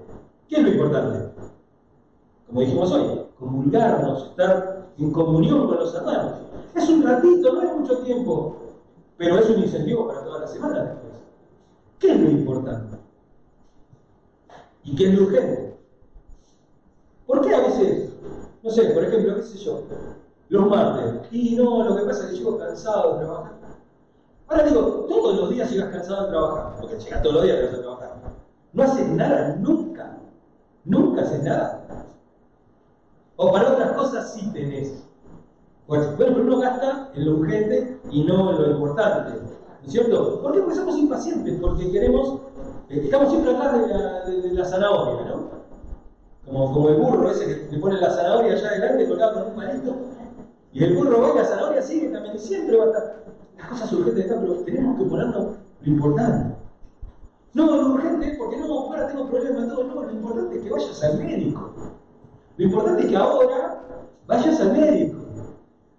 ¿Qué 0.48 0.56
es 0.56 0.62
lo 0.62 0.68
importante? 0.68 1.32
Como 2.46 2.60
dijimos 2.60 2.92
hoy, 2.92 3.26
comulgarnos, 3.38 4.26
estar 4.26 4.88
en 4.98 5.12
comunión 5.12 5.66
con 5.66 5.76
los 5.76 5.94
hermanos. 5.94 6.45
Es 6.76 6.90
un 6.90 7.02
ratito, 7.02 7.54
no 7.54 7.62
es 7.62 7.74
mucho 7.74 7.98
tiempo, 8.00 8.56
pero 9.16 9.38
es 9.38 9.48
un 9.48 9.62
incentivo 9.62 10.06
para 10.06 10.22
toda 10.22 10.40
la 10.40 10.46
semana 10.46 10.82
después. 10.82 11.12
¿Qué 11.98 12.12
es 12.12 12.20
lo 12.20 12.30
importante? 12.30 12.98
¿Y 14.84 14.94
qué 14.94 15.08
es 15.08 15.18
lo 15.18 15.26
urgente? 15.26 15.78
¿Por 17.26 17.40
qué 17.40 17.54
a 17.54 17.60
veces, 17.60 18.12
no 18.62 18.70
sé, 18.70 18.90
por 18.90 19.04
ejemplo, 19.04 19.36
qué 19.36 19.42
sé 19.42 19.58
yo, 19.58 19.84
los 20.50 20.66
martes, 20.68 21.32
y 21.32 21.56
no, 21.56 21.82
lo 21.82 21.96
que 21.96 22.04
pasa 22.04 22.24
es 22.24 22.30
que 22.30 22.36
llego 22.36 22.58
cansado 22.58 23.14
de 23.14 23.24
trabajar. 23.24 23.52
Ahora 24.48 24.62
digo, 24.62 24.80
todos 25.08 25.36
los 25.36 25.50
días 25.50 25.70
llegas 25.70 25.90
cansado 25.90 26.24
de 26.24 26.28
trabajar, 26.28 26.76
porque 26.78 26.98
llegas 26.98 27.22
todos 27.22 27.34
los 27.36 27.44
días 27.44 27.58
cansado 27.58 27.76
de 27.76 27.82
trabajar. 27.82 28.32
No 28.74 28.82
haces 28.82 29.08
nada 29.08 29.56
nunca, 29.56 30.18
nunca 30.84 31.22
haces 31.22 31.42
nada. 31.42 32.06
O 33.36 33.50
para 33.50 33.72
otras 33.72 33.92
cosas 33.92 34.34
sí 34.34 34.52
tenés. 34.52 35.05
Bueno, 35.88 36.14
pero 36.18 36.40
uno 36.40 36.58
gasta 36.58 37.10
en 37.14 37.26
lo 37.26 37.36
urgente 37.36 38.00
y 38.10 38.24
no 38.24 38.50
en 38.50 38.62
lo 38.62 38.70
importante. 38.72 39.40
¿No 39.40 39.86
es 39.86 39.92
cierto? 39.92 40.42
¿Por 40.42 40.52
qué? 40.52 40.60
Porque 40.60 40.74
somos 40.74 40.98
impacientes, 40.98 41.60
porque 41.60 41.90
queremos, 41.92 42.40
eh, 42.88 43.02
estamos 43.04 43.30
siempre 43.30 43.54
atrás 43.54 44.26
de 44.26 44.52
la, 44.52 44.64
zanahoria, 44.64 45.26
¿no? 45.26 45.56
Como, 46.44 46.88
el 46.88 46.96
burro 46.96 47.30
ese 47.30 47.46
que 47.46 47.72
le 47.72 47.78
pone 47.78 48.00
la 48.00 48.10
zanahoria 48.10 48.54
allá 48.54 48.68
adelante 48.68 49.08
colgado 49.08 49.34
con 49.34 49.52
un 49.52 49.54
palito. 49.54 49.94
Y 50.72 50.84
el 50.84 50.96
burro 50.96 51.20
va 51.20 51.30
y 51.34 51.36
la 51.36 51.44
zanahoria 51.44 51.82
sigue 51.82 52.08
también, 52.08 52.34
y 52.34 52.38
siempre 52.38 52.76
va 52.76 52.84
a 52.84 52.86
estar. 52.88 53.24
Las 53.56 53.68
cosas 53.68 53.92
urgentes 53.92 54.24
están, 54.24 54.40
pero 54.40 54.54
tenemos 54.64 54.98
que 54.98 55.04
ponernos 55.04 55.44
lo 55.82 55.88
importante. 55.92 56.56
No, 57.54 57.76
lo 57.76 57.94
urgente 57.94 58.34
porque 58.38 58.56
no, 58.56 58.66
ahora 58.66 59.06
tengo 59.06 59.28
problemas, 59.28 59.68
todo, 59.68 59.84
no, 59.84 60.02
lo 60.02 60.10
importante 60.10 60.56
es 60.56 60.62
que 60.64 60.70
vayas 60.70 61.04
al 61.04 61.18
médico. 61.18 61.70
Lo 62.56 62.64
importante 62.64 63.02
es 63.02 63.08
que 63.08 63.16
ahora 63.16 63.82
vayas 64.26 64.60
al 64.60 64.72
médico. 64.72 65.25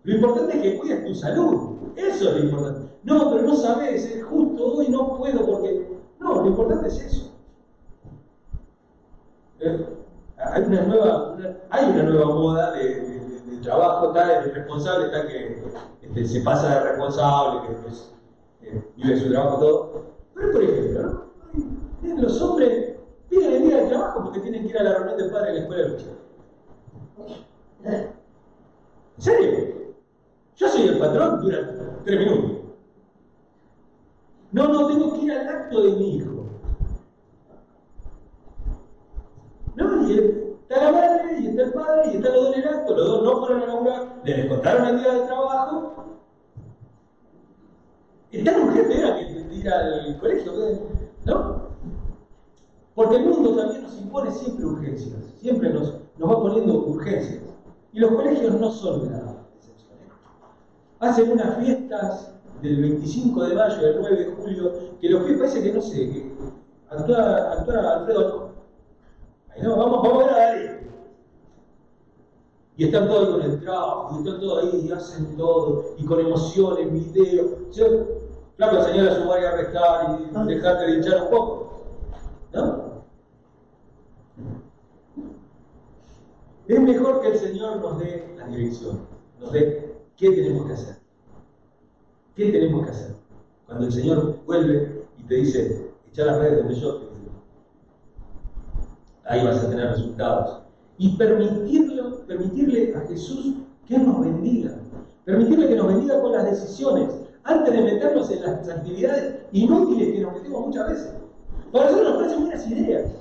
Lo 0.08 0.16
importante 0.16 0.56
es 0.56 0.62
que 0.62 0.80
cuides 0.80 1.06
tu 1.06 1.16
salud. 1.16 1.80
Eso 1.98 2.30
es 2.30 2.36
lo 2.36 2.40
importante. 2.46 2.94
No, 3.04 3.30
pero 3.30 3.42
no 3.44 3.56
sabes, 3.56 4.06
es 4.06 4.24
justo 4.24 4.76
hoy 4.76 4.88
no 4.88 5.18
puedo 5.18 5.46
porque. 5.46 5.86
No, 6.18 6.44
lo 6.44 6.48
importante 6.48 6.88
es 6.88 6.98
eso. 6.98 7.34
¿Eh? 9.60 9.86
Hay 10.38 10.64
una 10.64 10.82
nueva, 10.84 11.38
hay 11.72 11.92
una 11.92 12.04
nueva 12.04 12.26
moda 12.26 12.72
de, 12.72 13.02
de, 13.02 13.20
de, 13.20 13.42
de 13.42 13.58
trabajo, 13.58 14.08
está 14.08 14.44
el 14.44 14.54
responsable, 14.54 15.08
está 15.08 15.28
que 15.28 15.64
este, 16.02 16.26
se 16.26 16.42
pasa 16.42 16.76
de 16.76 16.90
responsable, 16.90 17.68
que 17.68 17.74
después 17.74 18.16
eh, 18.62 18.82
vive 18.96 19.20
su 19.20 19.30
trabajo 19.30 19.60
todo. 19.60 20.04
Pero 20.36 20.52
por 20.54 20.64
ejemplo, 20.64 21.26
¿no? 22.02 22.22
los 22.22 22.42
hombres 22.42 22.96
piden 23.28 23.54
el 23.56 23.64
día 23.64 23.84
de 23.84 23.90
trabajo 23.90 24.24
porque 24.24 24.40
tienen 24.40 24.64
que 24.64 24.70
ir 24.70 24.78
a 24.78 24.84
la 24.84 24.94
reunión 25.00 25.18
de 25.18 25.30
padres 25.34 25.50
en 25.50 25.56
la 25.56 25.62
escuela 25.62 25.84
de 25.84 25.90
lucha. 25.90 26.06
¿En 27.84 29.22
serio? 29.22 29.77
Yo 30.58 30.68
soy 30.70 30.88
el 30.88 30.98
patrón, 30.98 31.40
dura 31.42 31.70
tres 32.04 32.20
minutos. 32.20 32.52
No, 34.52 34.68
no, 34.68 34.88
tengo 34.88 35.14
que 35.14 35.26
ir 35.26 35.32
al 35.32 35.48
acto 35.48 35.84
de 35.84 35.92
mi 35.92 36.16
hijo. 36.16 36.46
No, 39.76 40.10
y 40.10 40.14
está 40.14 40.84
la 40.84 40.92
madre, 40.92 41.40
y 41.42 41.48
está 41.48 41.62
el 41.62 41.74
padre, 41.74 42.12
y 42.12 42.18
están 42.18 42.34
los 42.34 42.44
dos 42.46 42.56
en 42.56 42.62
el 42.64 42.68
acto, 42.70 42.96
los 42.96 43.08
dos 43.08 43.24
no 43.24 43.40
fueron 43.40 43.62
a 43.62 43.66
laburar, 43.68 44.22
les 44.24 44.38
descontaron 44.38 44.88
el 44.88 45.00
día 45.00 45.14
de 45.14 45.28
trabajo. 45.28 46.06
Es 48.32 48.44
tan 48.44 48.62
urgente 48.62 48.98
era 48.98 49.16
que 49.16 49.56
ir 49.56 49.70
al 49.70 50.20
colegio, 50.20 50.54
¿no? 51.26 51.68
Porque 52.96 53.16
el 53.18 53.26
mundo 53.26 53.56
también 53.56 53.84
nos 53.84 53.96
impone 53.96 54.32
siempre 54.32 54.66
urgencias, 54.66 55.24
siempre 55.40 55.70
nos, 55.70 55.94
nos 56.18 56.30
va 56.32 56.42
poniendo 56.42 56.84
urgencias. 56.84 57.44
Y 57.94 58.00
los 58.00 58.12
colegios 58.12 58.60
no 58.60 58.72
son 58.72 59.12
nada 59.12 59.37
hacen 61.00 61.32
unas 61.32 61.58
fiestas 61.58 62.34
del 62.62 62.82
25 62.82 63.44
de 63.44 63.56
mayo, 63.56 63.82
del 63.82 63.98
9 64.00 64.16
de 64.18 64.32
julio, 64.36 64.72
que 65.00 65.10
los 65.10 65.24
pies 65.24 65.38
parece 65.38 65.64
que 65.64 65.74
no 65.74 65.82
sé, 65.82 66.10
que 66.10 66.34
actúa, 66.90 67.54
actúa 67.54 67.94
Alfredo. 67.98 68.52
Ahí 69.50 69.62
no, 69.62 69.78
vamos, 69.78 70.04
vamos 70.04 70.24
a 70.24 70.28
ver 70.28 70.30
a 70.30 70.38
Darío. 70.38 70.78
Y 72.78 72.86
están 72.86 73.08
todos 73.08 73.30
con 73.30 73.42
el 73.42 73.60
trabajo, 73.62 74.16
y 74.16 74.18
están 74.20 74.40
todos 74.40 74.64
ahí, 74.64 74.88
y 74.88 74.92
hacen 74.92 75.38
todo, 75.38 75.96
y 75.98 76.06
con 76.06 76.20
emociones, 76.20 76.92
videos. 76.92 77.52
Claro, 78.56 78.78
enseñar 78.80 79.08
a 79.10 79.24
su 79.24 79.32
a 79.32 79.52
restar 79.52 80.20
y 80.20 80.48
dejarte 80.48 80.86
de 80.86 80.94
hinchar 80.96 81.24
un 81.24 81.30
poco. 81.30 81.84
¿No? 82.54 82.88
Es 86.68 86.80
mejor 86.82 87.22
que 87.22 87.28
el 87.30 87.38
Señor 87.38 87.78
nos 87.78 88.00
dé 88.00 88.34
la 88.38 88.48
dirección, 88.48 89.08
nos 89.40 89.52
dé 89.54 89.97
¿Qué 90.18 90.32
tenemos 90.32 90.66
que 90.66 90.74
hacer? 90.74 90.96
¿Qué 92.36 92.52
tenemos 92.52 92.86
que 92.86 92.92
hacer? 92.92 93.16
Cuando 93.68 93.86
el 93.86 93.92
Señor 93.92 94.40
vuelve 94.46 95.04
y 95.20 95.24
te 95.24 95.36
dice, 95.36 95.92
echa 96.12 96.26
las 96.26 96.40
redes 96.40 96.58
donde 96.58 96.76
yo 96.76 96.98
te 96.98 97.06
digo. 97.06 97.32
Ahí 99.26 99.46
vas 99.46 99.64
a 99.64 99.70
tener 99.70 99.90
resultados. 99.90 100.64
Y 100.98 101.16
permitirlo, 101.18 102.26
permitirle 102.26 102.96
a 102.96 103.02
Jesús 103.02 103.58
que 103.88 104.00
nos 104.00 104.22
bendiga. 104.22 104.76
Permitirle 105.24 105.68
que 105.68 105.76
nos 105.76 105.88
bendiga 105.88 106.20
con 106.22 106.32
las 106.32 106.46
decisiones, 106.46 107.10
antes 107.44 107.74
de 107.74 107.82
meternos 107.82 108.32
en 108.32 108.42
las 108.42 108.68
actividades 108.68 109.36
inútiles 109.52 110.14
que 110.14 110.22
nos 110.22 110.34
metemos 110.34 110.66
muchas 110.68 110.90
veces. 110.90 111.14
Para 111.72 111.86
nosotros 111.86 112.10
nos 112.10 112.18
parecen 112.18 112.40
buenas 112.42 112.68
ideas. 112.68 113.12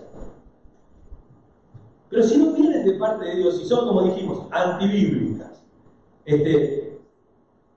Pero 2.08 2.22
si 2.22 2.38
no 2.38 2.52
vienen 2.52 2.86
de 2.86 2.92
parte 2.94 3.26
de 3.26 3.36
Dios 3.36 3.60
y 3.62 3.66
son, 3.66 3.86
como 3.86 4.04
dijimos, 4.04 4.46
antibíblicas, 4.50 5.62
este, 6.24 6.85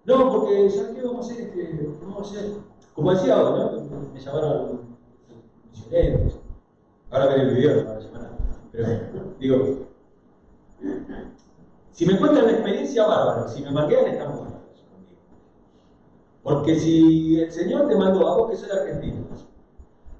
no, 0.09 0.31
porque 0.31 0.67
ya 0.69 0.93
qué 0.93 1.01
vamos 1.03 1.29
a 1.29 1.33
hacer, 1.33 1.53
vamos 2.01 2.17
a 2.17 2.35
hacer, 2.35 2.51
como 2.95 3.13
decía 3.13 3.35
ahora, 3.35 3.71
¿no? 3.71 4.11
Me 4.11 4.19
llamaron 4.19 4.97
misioneros, 5.71 6.39
ahora 7.11 7.27
ven 7.27 7.41
el 7.41 7.55
video, 7.55 7.83
no 7.83 7.99
llaman 7.99 8.29
pero 8.71 8.87
digo, 9.39 9.87
si 11.91 12.05
me 12.07 12.17
cuentan 12.17 12.45
la 12.45 12.51
experiencia 12.53 13.05
bárbara, 13.05 13.47
si 13.49 13.61
me 13.61 13.71
marquean 13.71 14.07
están 14.07 14.31
buenos 14.31 14.53
conmigo. 14.53 15.21
Porque 16.41 16.75
si 16.75 17.41
el 17.41 17.51
Señor 17.51 17.87
te 17.87 17.95
mandó 17.95 18.27
a 18.27 18.37
vos 18.37 18.49
que 18.49 18.57
soy 18.57 18.71
argentino, 18.71 19.25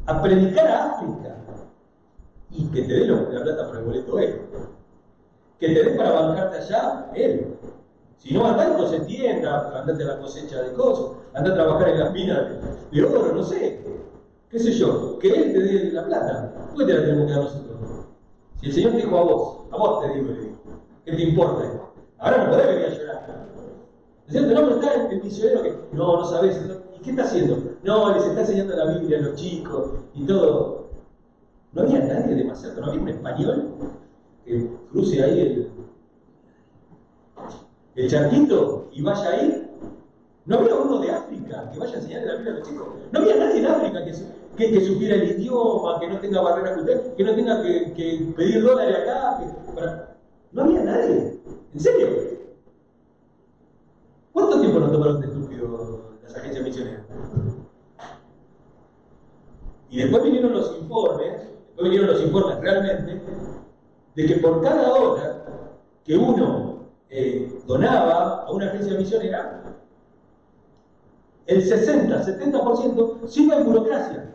a 0.06 0.22
predicar 0.22 0.68
a 0.68 0.92
África 0.92 1.36
y 2.52 2.66
que 2.68 2.84
te 2.84 2.94
dé 2.94 3.08
la 3.08 3.44
plata 3.44 3.68
por 3.68 3.78
el 3.78 3.86
boleto 3.86 4.20
él, 4.20 4.42
que 5.60 5.68
te 5.68 5.84
dé 5.84 5.98
para 5.98 6.12
bancarte 6.12 6.58
allá 6.58 7.12
él, 7.16 7.58
si 8.20 8.34
no 8.34 8.46
andás 8.46 8.78
no 8.78 8.88
se 8.88 9.00
tienda, 9.02 9.80
andate 9.80 10.04
a 10.04 10.08
la 10.08 10.20
cosecha 10.20 10.62
de 10.62 10.74
cosas, 10.74 11.18
andá 11.34 11.52
a 11.52 11.56
trabajar 11.56 11.90
en 11.90 12.00
las 12.00 12.14
minas 12.14 12.48
de 12.92 13.04
oro, 13.04 13.34
no 13.34 13.44
sé. 13.44 13.80
¿Qué 14.50 14.60
sé 14.60 14.74
yo? 14.74 15.18
Que 15.20 15.30
Él 15.30 15.54
te 15.54 15.60
dé 15.60 15.92
la 15.92 16.06
plata. 16.06 16.54
¿Por 16.76 16.86
te 16.86 16.94
la 16.94 17.02
tenemos 17.02 17.28
que 17.28 17.34
dar 17.34 17.44
nosotros? 17.44 17.78
Si 18.60 18.66
el 18.68 18.74
Señor 18.74 18.92
te 18.92 18.98
dijo 18.98 19.18
a 19.18 19.24
vos, 19.24 19.60
a 19.72 19.78
vos 19.78 20.02
te 20.02 20.14
digo, 20.14 20.32
le 20.32 20.40
digo, 20.42 20.56
¿qué 21.06 21.12
te 21.14 21.22
importa? 21.24 21.64
Ahora 22.18 22.44
no 22.44 22.52
podés 22.52 22.68
venir 22.68 22.86
a 22.86 22.90
llorar. 22.90 23.48
¿Es 24.28 24.34
cierto? 24.34 24.54
No, 24.54 24.68
pero 24.68 24.76
está 24.76 25.10
el 25.10 25.24
misionero 25.24 25.64
que, 25.64 25.76
no, 25.94 26.18
no 26.18 26.26
sabés. 26.26 26.62
¿Y 26.98 27.02
qué 27.02 27.12
está 27.12 27.24
haciendo? 27.24 27.58
No, 27.84 28.14
les 28.14 28.26
está 28.26 28.42
enseñando 28.42 28.76
la 28.76 28.98
Biblia 28.98 29.20
a 29.20 29.22
los 29.22 29.36
chicos 29.36 29.92
y 30.14 30.26
todo. 30.26 30.90
No 31.72 31.84
había 31.84 32.00
nadie 32.00 32.36
demasiado, 32.36 32.82
no 32.82 32.88
había 32.88 33.02
un 33.02 33.10
español 33.10 33.70
que 34.44 34.68
cruce 34.92 35.24
ahí 35.24 35.40
el, 35.40 35.69
el 38.00 38.10
charquito 38.10 38.88
y 38.94 39.02
vaya 39.02 39.30
ahí. 39.30 39.66
No 40.46 40.58
había 40.58 40.76
uno 40.76 41.00
de 41.00 41.12
África 41.12 41.70
que 41.72 41.80
vaya 41.80 41.94
a 41.94 41.98
enseñarle 41.98 42.28
la 42.28 42.36
Biblia 42.36 42.54
a 42.54 42.58
los 42.58 42.68
chicos. 42.68 42.88
No 43.12 43.20
había 43.20 43.36
nadie 43.36 43.60
en 43.60 43.66
África 43.66 44.06
que, 44.06 44.72
que, 44.72 44.82
supiera 44.86 45.16
el 45.16 45.32
idioma, 45.32 46.00
que 46.00 46.08
no 46.08 46.20
tenga 46.20 46.42
barreras 46.42 46.76
culturales, 46.76 47.12
que 47.16 47.24
no 47.24 47.36
tenga 47.36 47.62
que, 47.62 48.34
pedir 48.36 48.64
dólares 48.64 48.98
acá. 49.00 50.16
No 50.52 50.64
había 50.64 50.84
nadie. 50.84 51.40
¿En 51.74 51.80
serio? 51.80 52.08
¿Cuánto 54.32 54.62
tiempo 54.62 54.80
nos 54.80 54.92
tomaron 54.92 55.22
de 55.22 55.28
estúpido 55.28 56.18
las 56.24 56.36
agencias 56.36 56.64
misioneras? 56.64 57.02
Y 59.92 59.98
después 59.98 60.24
vinieron 60.24 60.54
los 60.54 60.78
informes, 60.80 61.42
después 61.68 61.84
vinieron 61.84 62.08
los 62.08 62.22
informes 62.22 62.60
realmente, 62.62 63.22
de 64.16 64.26
que 64.26 64.36
por 64.36 64.62
cada 64.64 64.94
hora 64.94 65.44
que 66.06 66.16
uno 66.16 66.79
eh, 67.10 67.62
donaba 67.66 68.44
a 68.44 68.52
una 68.52 68.68
agencia 68.68 68.98
misionera, 68.98 69.64
el 71.48 71.64
60-70% 71.64 73.28
se 73.28 73.42
iba 73.42 73.56
en 73.56 73.66
burocracia. 73.66 74.30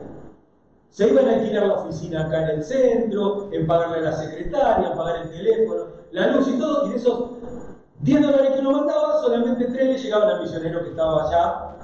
Se 0.90 1.08
iban 1.08 1.28
a 1.28 1.34
alquilar 1.34 1.66
la 1.66 1.74
oficina 1.74 2.26
acá 2.26 2.42
en 2.42 2.58
el 2.58 2.64
centro, 2.64 3.48
en 3.52 3.66
pagarle 3.66 3.98
a 3.98 4.10
la 4.10 4.12
secretaria, 4.12 4.90
en 4.90 4.96
pagar 4.96 5.22
el 5.22 5.30
teléfono, 5.30 5.86
la 6.10 6.28
luz 6.28 6.48
y 6.48 6.58
todo, 6.58 6.86
y 6.86 6.90
de 6.90 6.96
esos 6.96 7.30
10 8.00 8.22
dólares 8.22 8.50
que 8.52 8.60
uno 8.60 8.72
mandaba, 8.72 9.20
solamente 9.20 9.64
3 9.66 9.88
le 9.88 9.98
llegaban 9.98 10.28
al 10.28 10.42
misionero 10.42 10.82
que 10.82 10.90
estaba 10.90 11.26
allá. 11.26 11.76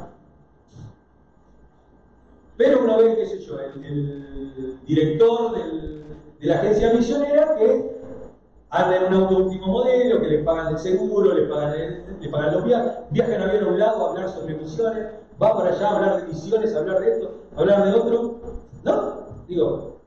Pero 2.57 2.85
una 2.85 2.97
vez, 2.99 3.17
qué 3.17 3.27
sé 3.27 3.39
yo, 3.41 3.59
el, 3.59 4.79
director 4.87 5.55
de 5.55 6.47
la 6.47 6.57
agencia 6.57 6.93
misionera 6.93 7.55
que 7.57 7.90
anda 8.71 8.97
en 8.97 9.05
un 9.05 9.15
auto 9.15 9.39
último 9.39 9.67
modelo, 9.67 10.21
que 10.21 10.29
le 10.29 10.39
pagan 10.45 10.75
el 10.75 10.79
seguro, 10.79 11.35
le 11.35 11.43
pagan, 11.47 12.05
le 12.21 12.29
pagan 12.29 12.55
los 12.55 12.65
viajes, 12.65 12.93
viajan 13.11 13.43
a 13.43 13.45
avión 13.45 13.65
a 13.65 13.69
un 13.69 13.79
lado 13.79 14.07
a 14.07 14.11
hablar 14.11 14.29
sobre 14.29 14.55
misiones, 14.55 15.09
va 15.43 15.57
para 15.57 15.71
allá 15.71 15.89
a 15.89 15.97
hablar 15.97 16.21
de 16.21 16.29
misiones, 16.29 16.75
a 16.75 16.79
hablar 16.79 17.01
de 17.01 17.11
esto, 17.11 17.35
a 17.57 17.61
hablar 17.61 17.85
de 17.85 17.99
otro. 17.99 18.41
¿No? 18.85 19.21
Digo, 19.49 20.01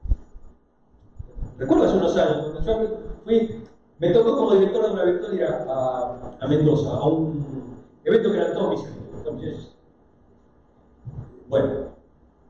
recuerdo 1.58 1.86
hace 1.86 1.98
unos 1.98 2.18
años, 2.18 2.38
cuando 2.44 2.62
yo 2.62 2.98
fui, 3.26 3.64
me 4.00 4.10
tocó 4.12 4.38
como 4.38 4.54
director 4.54 4.86
de 4.86 4.92
una 4.94 5.04
victoria 5.04 5.66
a, 5.68 6.48
Mendoza, 6.48 6.90
a 6.90 7.08
un 7.08 7.46
evento 8.06 8.32
que 8.32 8.38
eran 8.38 8.54
todos 8.54 8.86
misioneros. 9.24 9.76
Bueno, 11.50 11.68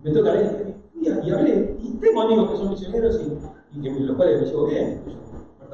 me 0.04 0.12
toca 0.12 0.36
y, 0.36 0.76
y, 1.02 1.32
hablé, 1.32 1.76
y 1.82 1.94
tengo 1.96 2.22
amigos 2.22 2.52
que 2.52 2.58
son 2.58 2.70
misioneros 2.70 3.20
y, 3.20 3.80
y 3.80 3.82
que 3.82 4.00
los 4.00 4.16
cuales 4.16 4.42
me 4.42 4.48
llevo 4.48 4.68
bien. 4.68 5.23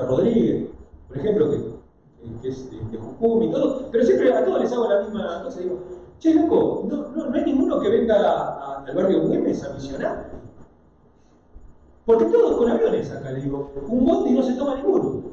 Rodríguez, 0.05 0.69
por 1.07 1.17
ejemplo, 1.17 1.49
que, 1.49 1.57
que 2.41 2.49
es 2.49 2.69
de, 2.71 2.77
de 2.77 2.97
y 2.97 3.51
todo, 3.51 3.89
pero 3.91 4.05
siempre 4.05 4.33
a 4.33 4.45
todos 4.45 4.61
les 4.61 4.71
hago 4.71 4.89
la 4.89 5.01
misma 5.01 5.43
cosa, 5.43 5.59
digo, 5.59 5.79
che, 6.19 6.33
loco, 6.33 6.85
no, 6.87 7.09
no, 7.09 7.25
no 7.29 7.35
hay 7.35 7.45
ninguno 7.45 7.79
que 7.79 7.89
venga 7.89 8.15
a, 8.15 8.83
al 8.85 8.95
barrio 8.95 9.21
Güemes 9.21 9.63
a 9.63 9.73
misionar. 9.73 10.29
Porque 12.05 12.25
todos 12.25 12.57
con 12.57 12.71
aviones 12.71 13.11
acá, 13.11 13.31
le 13.31 13.41
digo, 13.41 13.71
un 13.87 14.27
y 14.27 14.31
no 14.31 14.41
se 14.41 14.53
toma 14.53 14.75
ninguno. 14.75 15.29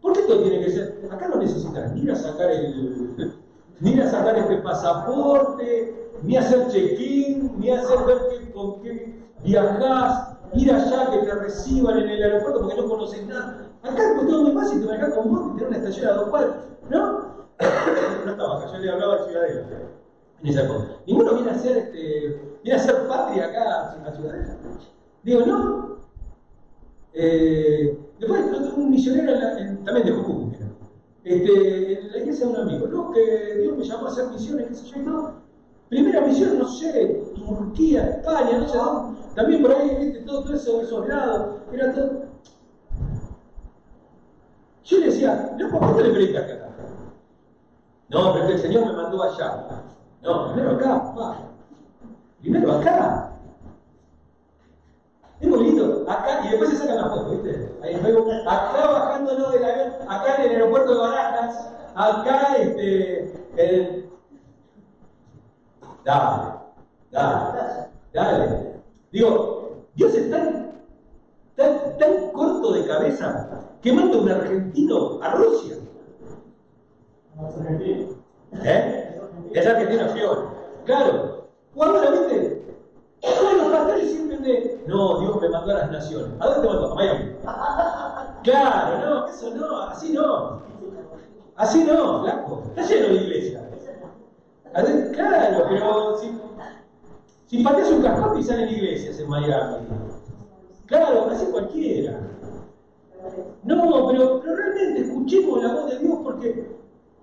¿Por 0.00 0.12
qué 0.12 0.22
todo 0.22 0.42
tiene 0.42 0.64
que 0.64 0.70
ser? 0.70 1.08
Acá 1.10 1.28
no 1.28 1.36
necesitas 1.36 1.92
ni 1.92 2.02
ir 2.02 2.12
a 2.12 2.16
sacar 2.16 2.50
el. 2.50 3.34
ni 3.80 3.90
ir 3.90 4.02
a 4.02 4.10
sacar 4.10 4.38
este 4.38 4.56
pasaporte, 4.58 6.12
ni 6.22 6.36
hacer 6.36 6.68
check-in, 6.68 7.58
ni 7.58 7.70
hacer 7.70 7.98
ver 8.06 8.52
con 8.52 8.80
qué 8.80 9.20
viajás, 9.44 10.36
ir 10.54 10.72
allá 10.72 11.10
que 11.10 11.18
te 11.18 11.34
reciban 11.34 11.98
en 11.98 12.08
el 12.08 12.22
aeropuerto 12.22 12.60
porque 12.60 12.76
no 12.76 12.88
conoces 12.88 13.26
nada. 13.26 13.68
Acá 13.82 14.02
es 14.02 14.26
todo 14.26 14.42
muy 14.42 14.52
fácil, 14.52 14.80
te 14.80 14.86
manejas 14.86 15.14
con 15.14 15.28
y 15.28 15.54
tener 15.54 15.68
una 15.68 15.76
estación 15.76 16.06
a 16.08 16.12
dos 16.14 16.28
cuadras, 16.28 16.56
¿no? 16.90 17.30
no 18.24 18.30
estaba 18.30 18.58
acá, 18.58 18.72
yo 18.72 18.78
le 18.78 18.90
hablaba 18.90 19.16
de 19.16 19.24
Ciudadela 19.24 19.66
en 20.42 20.48
esa 20.48 20.64
época. 20.64 20.88
Ninguno 21.06 21.34
viene 21.34 21.50
a 21.50 21.54
hacer 21.54 21.76
este, 21.76 22.58
viene 22.62 22.78
a 22.78 22.82
hacer 22.82 23.08
patria 23.08 23.46
acá 23.46 23.96
a 24.06 24.12
Ciudadela. 24.12 24.56
Digo, 25.22 25.46
no. 25.46 25.96
Eh, 27.12 27.98
después 28.18 28.44
un 28.76 28.90
misionero 28.90 29.38
también 29.84 30.06
de 30.06 30.12
Jujuy, 30.12 30.56
este, 31.24 32.00
en 32.00 32.12
la 32.12 32.18
iglesia 32.18 32.46
de 32.46 32.52
un 32.52 32.60
amigo, 32.60 32.86
no, 32.86 33.10
que 33.10 33.56
Dios 33.60 33.76
me 33.76 33.84
llamó 33.84 34.06
a 34.06 34.10
hacer 34.10 34.28
misiones, 34.28 34.68
qué 34.68 34.74
sé 34.74 34.86
yo 34.86 35.00
y 35.00 35.04
todo. 35.04 35.34
Primera 35.90 36.20
misión, 36.20 36.56
no 36.56 36.68
sé, 36.68 37.20
Turquía, 37.34 38.10
España, 38.10 38.58
no 38.58 38.68
sé 38.68 38.78
dónde. 38.78 39.20
También 39.34 39.60
por 39.60 39.74
ahí, 39.74 39.96
viste, 39.96 40.20
todo, 40.20 40.44
todo 40.44 40.54
eso, 40.54 40.80
esos 40.82 41.08
lados. 41.08 41.56
Era 41.72 41.92
todo. 41.92 42.10
Yo 44.84 44.98
le 44.98 45.06
decía, 45.06 45.56
no, 45.58 45.68
¿por 45.68 45.88
qué 45.88 46.02
te 46.02 46.08
le 46.08 46.14
predicas 46.14 46.44
acá? 46.44 46.68
No, 48.08 48.32
pero 48.32 48.46
que 48.46 48.52
el 48.52 48.60
Señor 48.60 48.86
me 48.86 48.92
mandó 48.92 49.20
allá. 49.20 49.66
No, 50.22 50.52
primero 50.52 50.76
acá, 50.76 51.02
papá. 51.02 51.36
Primero 52.40 52.72
acá. 52.72 53.32
Es 55.40 55.50
bonito, 55.50 56.04
acá, 56.08 56.40
y 56.44 56.50
después 56.50 56.70
se 56.70 56.76
sacan 56.76 56.96
las 56.98 57.08
fotos, 57.08 57.30
¿viste? 57.32 57.74
Ahí 57.82 57.98
luego, 58.00 58.30
acá 58.46 58.86
bajándonos 58.92 59.52
del 59.52 59.64
avión, 59.64 59.92
acá 60.08 60.36
en 60.36 60.42
el 60.42 60.50
aeropuerto 60.50 60.92
de 60.92 61.00
Barajas, 61.00 61.68
acá 61.96 62.56
este, 62.58 63.32
el... 63.56 64.09
Dale, 66.04 66.54
dale, 67.10 67.78
dale. 68.12 68.82
Digo, 69.12 69.86
Dios 69.94 70.14
es 70.14 70.30
tan, 70.30 70.72
tan, 71.56 71.98
tan 71.98 72.30
corto 72.32 72.72
de 72.72 72.86
cabeza 72.86 73.50
que 73.82 73.92
manda 73.92 74.18
un 74.18 74.30
argentino 74.30 75.20
a 75.22 75.30
Rusia. 75.34 75.76
¿Eh? 78.64 79.20
Es 79.52 79.66
argentino, 79.66 80.08
fior. 80.10 80.48
Claro. 80.84 81.48
Cuando 81.74 82.02
la 82.02 82.10
viste, 82.10 82.62
todos 83.20 83.54
los 83.54 83.66
pastores 83.68 84.10
siempre 84.10 84.38
de, 84.38 84.84
no, 84.86 85.20
Dios 85.20 85.40
me 85.40 85.48
mandó 85.48 85.70
a 85.72 85.74
las 85.74 85.90
naciones. 85.90 86.30
¿A 86.40 86.46
dónde 86.46 86.68
te 86.68 86.74
mandó? 86.74 86.92
A 86.92 86.94
Miami. 86.94 87.36
Claro, 88.42 88.98
no, 88.98 89.26
eso 89.28 89.54
no, 89.54 89.82
así 89.82 90.12
no. 90.12 90.62
Así 91.56 91.84
no, 91.84 92.22
flaco. 92.22 92.62
Está 92.68 92.82
lleno 92.82 93.08
de 93.08 93.20
Claro, 94.72 95.66
pero 95.68 96.16
si, 96.18 96.32
si 97.46 97.64
pateas 97.64 97.90
un 97.90 98.02
cascote 98.02 98.40
y 98.40 98.42
salen 98.44 98.68
iglesias 98.68 99.18
en 99.18 99.28
Miami. 99.28 99.86
Claro, 100.86 101.30
así 101.30 101.46
cualquiera. 101.46 102.20
No, 103.64 104.08
pero, 104.08 104.40
realmente 104.42 105.02
escuchemos 105.02 105.62
la 105.62 105.74
voz 105.74 105.90
de 105.90 105.98
Dios 105.98 106.18
porque 106.22 106.80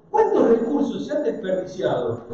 ¿Cuántos 0.09 0.49
recursos 0.49 1.05
se 1.05 1.15
han 1.15 1.23
desperdiciado? 1.23 2.25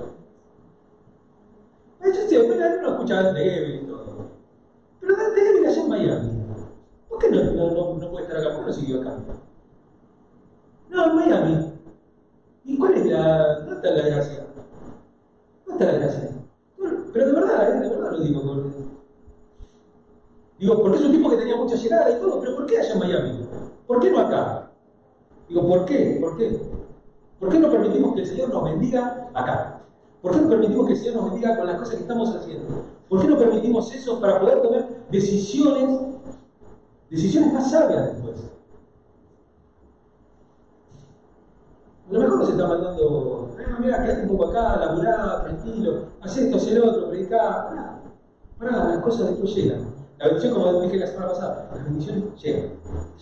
Yo 2.05 2.13
sé, 2.13 2.45
bueno, 2.45 2.81
no 2.81 2.89
escucha 2.91 3.19
a 3.19 3.23
Dante 3.23 3.75
y 3.75 3.87
todo. 3.87 4.25
Pero 4.99 5.15
Dante 5.15 5.41
Gebel 5.41 5.65
allá 5.65 5.81
en 5.81 5.89
Miami. 5.89 6.29
¿Por 7.09 7.19
qué 7.19 7.29
no, 7.29 7.43
no, 7.43 7.93
no, 7.95 8.11
puede 8.11 8.25
estar 8.25 8.39
acá? 8.39 8.55
¿Por 8.55 8.59
qué 8.61 8.67
no 8.67 8.73
siguió 8.73 9.01
acá? 9.01 9.17
No, 10.89 11.05
en 11.05 11.15
Miami. 11.15 11.73
¿Y 12.65 12.77
cuál 12.77 12.93
es 12.93 13.05
la. 13.05 13.59
¿Dónde 13.59 13.75
está 13.75 13.91
la 13.91 14.07
gracia? 14.07 14.42
¿Dónde 15.79 16.05
está 16.05 16.19
la? 16.19 16.29
Pero 17.13 17.27
de 17.27 17.31
verdad, 17.33 17.69
¿eh? 17.69 17.79
de 17.81 17.89
verdad 17.89 18.11
lo 18.11 18.19
digo. 18.19 18.71
Digo, 20.59 20.81
porque 20.81 20.97
es 20.97 21.05
un 21.05 21.11
tipo 21.11 21.29
que 21.29 21.37
tenía 21.37 21.55
mucha 21.55 21.75
llegada 21.75 22.11
y 22.11 22.19
todo, 22.19 22.39
pero 22.39 22.55
¿por 22.55 22.65
qué 22.65 22.79
allá 22.79 22.93
en 22.93 22.99
Miami? 22.99 23.47
¿Por 23.87 23.99
qué 23.99 24.11
no 24.11 24.19
acá? 24.19 24.71
Digo, 25.49 25.67
¿por 25.67 25.85
qué? 25.85 26.17
¿Por 26.21 26.37
qué? 26.37 26.59
¿Por 27.39 27.49
qué 27.49 27.59
no 27.59 27.69
permitimos 27.69 28.13
que 28.13 28.21
el 28.21 28.27
Señor 28.27 28.49
nos 28.49 28.63
bendiga 28.63 29.29
acá? 29.33 29.81
¿Por 30.21 30.31
qué 30.31 30.41
no 30.41 30.49
permitimos 30.49 30.87
que 30.87 30.93
el 30.93 30.99
Señor 30.99 31.15
nos 31.15 31.31
bendiga 31.31 31.57
con 31.57 31.67
las 31.67 31.77
cosas 31.77 31.95
que 31.95 32.01
estamos 32.01 32.35
haciendo? 32.35 32.67
¿Por 33.09 33.21
qué 33.21 33.27
no 33.27 33.37
permitimos 33.37 33.93
eso 33.93 34.19
para 34.19 34.39
poder 34.39 34.61
tomar 34.61 34.87
decisiones, 35.11 35.99
decisiones 37.09 37.53
más 37.53 37.69
sabias 37.69 38.13
después? 38.13 38.39
A 42.09 42.13
lo 42.13 42.19
mejor 42.19 42.39
nos 42.39 42.42
está 42.53 42.67
mandando, 42.67 43.49
ah, 43.59 43.77
mira, 43.79 44.03
quédate 44.03 44.21
un 44.23 44.27
poco 44.29 44.49
acá, 44.49 44.77
laburá, 44.77 45.43
tranquilo, 45.43 46.05
haz 46.21 46.37
esto, 46.37 46.57
haz 46.57 46.67
el 46.67 46.83
otro, 46.83 47.09
predicá. 47.09 47.67
Pará, 47.67 47.99
pará, 48.59 48.89
las 48.89 48.99
cosas 48.99 49.29
después 49.29 49.55
llegan. 49.55 49.93
La 50.19 50.27
bendición, 50.27 50.53
como 50.53 50.81
dije 50.81 50.97
la 50.97 51.07
semana 51.07 51.27
pasada, 51.29 51.69
las 51.73 51.83
bendiciones 51.83 52.23
llegan. 52.41 52.69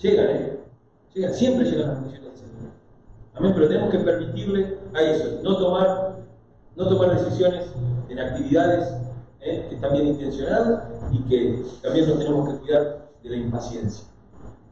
Llegan, 0.02 0.26
¿eh? 0.30 0.60
Llegan, 1.14 1.34
siempre 1.34 1.66
llegan 1.66 1.88
las 1.88 2.02
bendiciones. 2.02 2.22
Amén, 3.34 3.54
pero 3.56 3.68
tenemos 3.68 3.90
que 3.90 4.00
permitirle 4.00 4.78
a 4.94 5.02
eso, 5.02 5.40
no 5.42 5.58
tomar, 5.58 6.16
no 6.76 6.88
tomar 6.88 7.18
decisiones 7.18 7.66
en 8.10 8.20
actividades 8.20 8.94
¿eh? 9.40 9.66
que 9.70 9.76
están 9.76 9.94
bien 9.94 10.08
intencionadas 10.08 10.84
y 11.12 11.20
que 11.24 11.66
también 11.82 12.10
nos 12.10 12.20
tenemos 12.20 12.50
que 12.50 12.60
cuidar 12.60 13.10
de 13.24 13.30
la 13.30 13.36
impaciencia. 13.38 14.06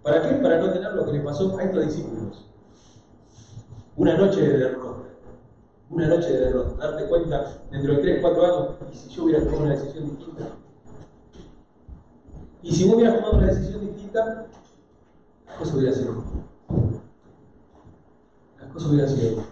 ¿Para 0.03 0.21
qué? 0.21 0.35
Para 0.35 0.59
no 0.59 0.71
tener 0.71 0.93
lo 0.93 1.05
que 1.05 1.13
le 1.13 1.19
pasó 1.21 1.57
a 1.57 1.63
estos 1.63 1.85
discípulos. 1.85 2.45
Una 3.99 4.15
noche 4.15 4.39
de 4.39 4.57
derrota. 4.59 5.09
una 5.89 6.07
noche 6.07 6.31
de 6.31 6.39
derrota, 6.39 6.87
darte 6.87 7.09
cuenta 7.09 7.61
dentro 7.69 7.95
de 7.95 8.01
3, 8.01 8.21
4 8.21 8.45
años, 8.45 8.75
y 8.93 8.95
si 8.95 9.09
yo 9.09 9.23
hubiera 9.25 9.43
tomado 9.43 9.63
una 9.63 9.75
decisión 9.75 10.05
distinta. 10.05 10.47
Y 12.63 12.71
si 12.71 12.85
vos 12.85 12.95
hubieras 12.95 13.15
tomado 13.15 13.37
una 13.39 13.47
decisión 13.47 13.87
distinta, 13.87 14.47
las 15.47 15.57
cosas 15.57 15.75
hubieran 15.75 15.95
sido. 15.95 16.23
Las 18.61 18.71
cosas 18.71 18.89
hubieran 18.89 19.09
sido. 19.09 19.43